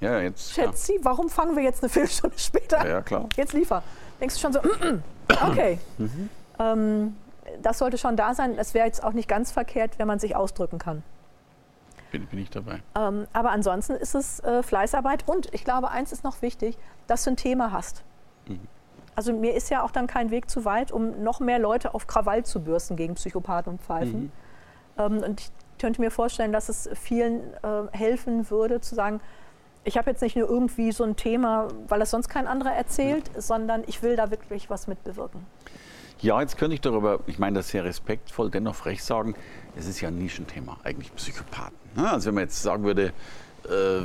ja, 0.00 0.20
jetzt, 0.20 0.52
Schätzi, 0.52 0.98
warum 1.02 1.30
fangen 1.30 1.56
wir 1.56 1.62
jetzt 1.62 1.82
eine 1.82 1.88
Viertelstunde 1.88 2.38
später? 2.38 2.78
Ja, 2.78 2.88
ja 2.88 3.02
klar. 3.02 3.28
Jetzt 3.36 3.54
liefer. 3.54 3.82
Denkst 4.20 4.34
du 4.34 4.40
schon 4.40 4.52
so, 4.52 4.60
okay. 5.48 5.78
Mhm. 5.96 6.28
Ähm, 6.58 7.16
das 7.62 7.78
sollte 7.78 7.98
schon 7.98 8.16
da 8.16 8.34
sein. 8.34 8.56
Es 8.58 8.74
wäre 8.74 8.86
jetzt 8.86 9.02
auch 9.02 9.12
nicht 9.12 9.28
ganz 9.28 9.52
verkehrt, 9.52 9.98
wenn 9.98 10.06
man 10.06 10.18
sich 10.18 10.36
ausdrücken 10.36 10.78
kann. 10.78 11.02
Bin, 12.10 12.26
bin 12.26 12.38
ich 12.38 12.50
dabei. 12.50 12.82
Ähm, 12.96 13.26
aber 13.32 13.50
ansonsten 13.50 13.94
ist 13.94 14.14
es 14.14 14.40
äh, 14.40 14.62
Fleißarbeit 14.62 15.28
und 15.28 15.52
ich 15.52 15.64
glaube, 15.64 15.90
eins 15.90 16.12
ist 16.12 16.24
noch 16.24 16.40
wichtig, 16.42 16.78
dass 17.06 17.24
du 17.24 17.30
ein 17.30 17.36
Thema 17.36 17.72
hast. 17.72 18.04
Mhm. 18.46 18.60
Also 19.16 19.32
mir 19.32 19.54
ist 19.54 19.70
ja 19.70 19.82
auch 19.82 19.90
dann 19.90 20.06
kein 20.06 20.30
Weg 20.30 20.50
zu 20.50 20.64
weit, 20.64 20.92
um 20.92 21.22
noch 21.22 21.40
mehr 21.40 21.58
Leute 21.58 21.94
auf 21.94 22.06
Krawall 22.06 22.44
zu 22.44 22.62
bürsten 22.62 22.96
gegen 22.96 23.14
Psychopathen 23.14 23.72
und 23.72 23.82
Pfeifen. 23.82 24.24
Mhm. 24.24 24.32
Ähm, 24.98 25.22
und 25.22 25.40
ich 25.40 25.50
könnte 25.78 26.00
mir 26.00 26.10
vorstellen, 26.10 26.52
dass 26.52 26.68
es 26.68 26.88
vielen 26.94 27.40
äh, 27.62 27.82
helfen 27.92 28.50
würde, 28.50 28.80
zu 28.80 28.94
sagen, 28.94 29.20
ich 29.84 29.96
habe 29.96 30.10
jetzt 30.10 30.20
nicht 30.20 30.36
nur 30.36 30.48
irgendwie 30.48 30.90
so 30.90 31.04
ein 31.04 31.16
Thema, 31.16 31.68
weil 31.88 32.02
es 32.02 32.10
sonst 32.10 32.28
kein 32.28 32.46
anderer 32.46 32.72
erzählt, 32.72 33.30
sondern 33.36 33.84
ich 33.86 34.02
will 34.02 34.16
da 34.16 34.30
wirklich 34.30 34.68
was 34.68 34.88
mitbewirken. 34.88 35.46
Ja, 36.20 36.40
jetzt 36.40 36.56
könnte 36.56 36.74
ich 36.74 36.80
darüber, 36.80 37.20
ich 37.26 37.38
meine 37.38 37.56
das 37.56 37.68
sehr 37.68 37.84
respektvoll, 37.84 38.50
dennoch 38.50 38.74
frech 38.74 39.04
sagen, 39.04 39.34
es 39.76 39.86
ist 39.86 40.00
ja 40.00 40.08
ein 40.08 40.18
Nischenthema, 40.18 40.78
eigentlich 40.82 41.14
Psychopathen. 41.14 41.76
Ne? 41.94 42.10
Also 42.10 42.28
wenn 42.28 42.36
man 42.36 42.44
jetzt 42.44 42.62
sagen 42.62 42.84
würde, 42.84 43.12
äh, 43.68 44.02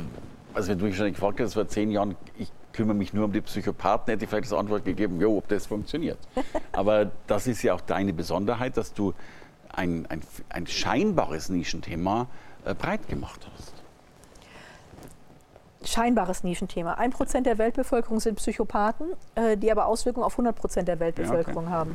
also 0.52 0.70
wenn 0.70 0.78
du 0.78 0.84
mich 0.84 0.96
schon 0.96 1.10
gefragt 1.10 1.40
hast, 1.40 1.54
vor 1.54 1.66
zehn 1.68 1.90
Jahren, 1.90 2.16
ich 2.38 2.52
kümmere 2.74 2.96
mich 2.96 3.14
nur 3.14 3.24
um 3.24 3.32
die 3.32 3.40
Psychopathen, 3.40 4.12
hätte 4.12 4.24
ich 4.24 4.30
vielleicht 4.30 4.50
das 4.50 4.58
Antwort 4.58 4.84
gegeben, 4.84 5.20
jo, 5.20 5.38
ob 5.38 5.48
das 5.48 5.66
funktioniert. 5.66 6.18
Aber 6.72 7.10
das 7.26 7.46
ist 7.46 7.62
ja 7.62 7.74
auch 7.74 7.80
deine 7.80 8.12
Besonderheit, 8.12 8.76
dass 8.76 8.92
du 8.92 9.14
ein, 9.70 10.06
ein, 10.06 10.20
ein 10.50 10.66
scheinbares 10.66 11.48
Nischenthema 11.48 12.26
äh, 12.66 12.74
breit 12.74 13.08
gemacht 13.08 13.48
hast. 13.54 13.81
Scheinbares 15.92 16.42
Nischenthema. 16.42 16.94
Ein 16.94 17.10
Prozent 17.10 17.46
der 17.46 17.58
Weltbevölkerung 17.58 18.18
sind 18.20 18.36
Psychopathen, 18.36 19.12
äh, 19.34 19.56
die 19.56 19.70
aber 19.70 19.86
Auswirkungen 19.86 20.24
auf 20.24 20.34
100 20.34 20.56
Prozent 20.56 20.88
der 20.88 20.98
Weltbevölkerung 21.00 21.64
ja, 21.64 21.70
okay. 21.70 21.78
haben. 21.78 21.94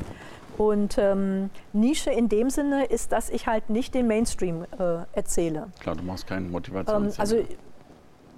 Und 0.58 0.98
ähm, 0.98 1.50
Nische 1.74 2.12
in 2.12 2.30
dem 2.30 2.50
Sinne 2.50 2.86
ist, 2.86 3.12
dass 3.12 3.30
ich 3.30 3.48
halt 3.48 3.70
nicht 3.70 3.94
den 3.94 4.08
Mainstream 4.08 4.66
äh, 4.78 5.00
erzähle. 5.14 5.68
Klar, 5.80 5.96
du 5.96 6.04
machst 6.04 6.28
keine 6.28 6.48
Motivation. 6.48 7.06
Ähm, 7.06 7.14
also, 7.18 7.38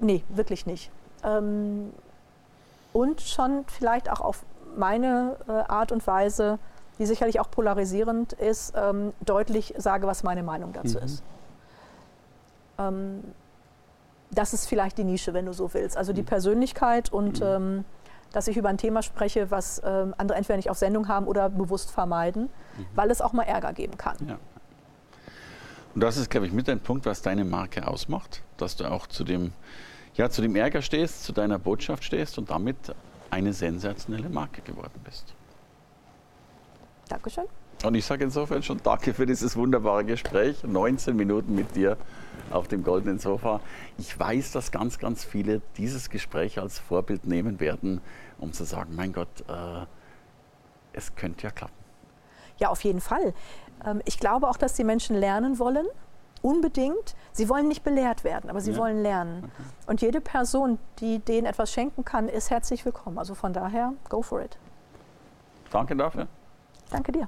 nee, 0.01 0.23
wirklich 0.29 0.65
nicht. 0.65 0.91
Ähm, 1.23 1.91
und 2.91 3.21
schon 3.21 3.65
vielleicht 3.67 4.09
auch 4.09 4.21
auf 4.21 4.43
meine 4.77 5.37
äh, 5.47 5.51
Art 5.51 5.91
und 5.91 6.05
Weise, 6.07 6.59
die 6.99 7.05
sicherlich 7.05 7.39
auch 7.39 7.49
polarisierend 7.49 8.33
ist, 8.33 8.73
ähm, 8.75 9.13
deutlich 9.21 9.73
sage, 9.77 10.07
was 10.07 10.23
meine 10.23 10.43
Meinung 10.43 10.73
dazu 10.73 10.97
mhm. 10.97 11.03
ist. 11.05 11.23
Das 14.31 14.53
ist 14.53 14.67
vielleicht 14.67 14.97
die 14.97 15.03
Nische, 15.03 15.33
wenn 15.33 15.45
du 15.45 15.53
so 15.53 15.73
willst. 15.73 15.97
Also 15.97 16.13
die 16.13 16.21
mhm. 16.21 16.27
Persönlichkeit 16.27 17.11
und 17.11 17.39
mhm. 17.39 17.45
ähm, 17.45 17.85
dass 18.31 18.47
ich 18.47 18.57
über 18.57 18.69
ein 18.69 18.77
Thema 18.77 19.01
spreche, 19.01 19.49
was 19.49 19.81
ähm, 19.83 20.13
andere 20.17 20.37
entweder 20.37 20.57
nicht 20.57 20.69
auf 20.69 20.77
Sendung 20.77 21.07
haben 21.07 21.25
oder 21.25 21.49
bewusst 21.49 21.89
vermeiden, 21.91 22.43
mhm. 22.77 22.85
weil 22.95 23.09
es 23.09 23.21
auch 23.21 23.33
mal 23.33 23.43
Ärger 23.43 23.73
geben 23.73 23.97
kann. 23.97 24.17
Ja. 24.27 24.37
Und 25.95 26.01
das 26.01 26.17
ist, 26.17 26.29
glaube 26.29 26.45
ich, 26.45 26.53
mit 26.53 26.69
ein 26.69 26.79
Punkt, 26.79 27.07
was 27.07 27.23
deine 27.23 27.43
Marke 27.43 27.87
ausmacht, 27.87 28.43
dass 28.57 28.75
du 28.75 28.89
auch 28.89 29.07
zu 29.07 29.23
dem 29.23 29.51
ja, 30.19 30.29
zu 30.29 30.41
dem 30.41 30.55
Ärger 30.57 30.81
stehst, 30.81 31.23
zu 31.23 31.31
deiner 31.31 31.57
Botschaft 31.57 32.03
stehst 32.03 32.37
und 32.37 32.49
damit 32.49 32.75
eine 33.29 33.53
sensationelle 33.53 34.27
Marke 34.27 34.61
geworden 34.61 34.99
bist. 35.05 35.33
Dankeschön. 37.07 37.45
Und 37.85 37.95
ich 37.95 38.05
sage 38.05 38.25
insofern 38.25 38.61
schon 38.61 38.81
danke 38.83 39.13
für 39.13 39.25
dieses 39.25 39.55
wunderbare 39.55 40.03
Gespräch. 40.03 40.63
19 40.63 41.15
Minuten 41.15 41.55
mit 41.55 41.73
dir 41.73 41.95
auf 42.51 42.67
dem 42.67 42.83
goldenen 42.83 43.19
Sofa. 43.19 43.59
Ich 43.97 44.17
weiß, 44.17 44.51
dass 44.51 44.71
ganz, 44.71 44.99
ganz 44.99 45.23
viele 45.23 45.61
dieses 45.77 46.09
Gespräch 46.09 46.59
als 46.59 46.79
Vorbild 46.79 47.25
nehmen 47.25 47.59
werden, 47.59 48.01
um 48.37 48.53
zu 48.53 48.63
sagen, 48.63 48.95
mein 48.95 49.13
Gott, 49.13 49.41
äh, 49.47 49.85
es 50.93 51.15
könnte 51.15 51.43
ja 51.43 51.51
klappen. 51.51 51.73
Ja, 52.57 52.69
auf 52.69 52.83
jeden 52.83 53.01
Fall. 53.01 53.33
Ähm, 53.85 54.01
ich 54.05 54.19
glaube 54.19 54.49
auch, 54.49 54.57
dass 54.57 54.73
die 54.73 54.83
Menschen 54.83 55.15
lernen 55.15 55.59
wollen 55.59 55.85
unbedingt. 56.41 57.15
Sie 57.31 57.49
wollen 57.49 57.67
nicht 57.67 57.83
belehrt 57.83 58.23
werden, 58.23 58.49
aber 58.49 58.61
sie 58.61 58.71
ja. 58.71 58.77
wollen 58.77 59.01
lernen. 59.01 59.43
Okay. 59.43 59.63
Und 59.87 60.01
jede 60.01 60.21
Person, 60.21 60.79
die 60.99 61.19
denen 61.19 61.45
etwas 61.45 61.71
schenken 61.71 62.05
kann, 62.05 62.27
ist 62.27 62.49
herzlich 62.49 62.85
willkommen. 62.85 63.17
Also 63.17 63.35
von 63.35 63.53
daher, 63.53 63.93
go 64.09 64.21
for 64.21 64.41
it. 64.41 64.57
Danke 65.71 65.95
dafür. 65.95 66.27
Danke 66.89 67.11
dir. 67.11 67.27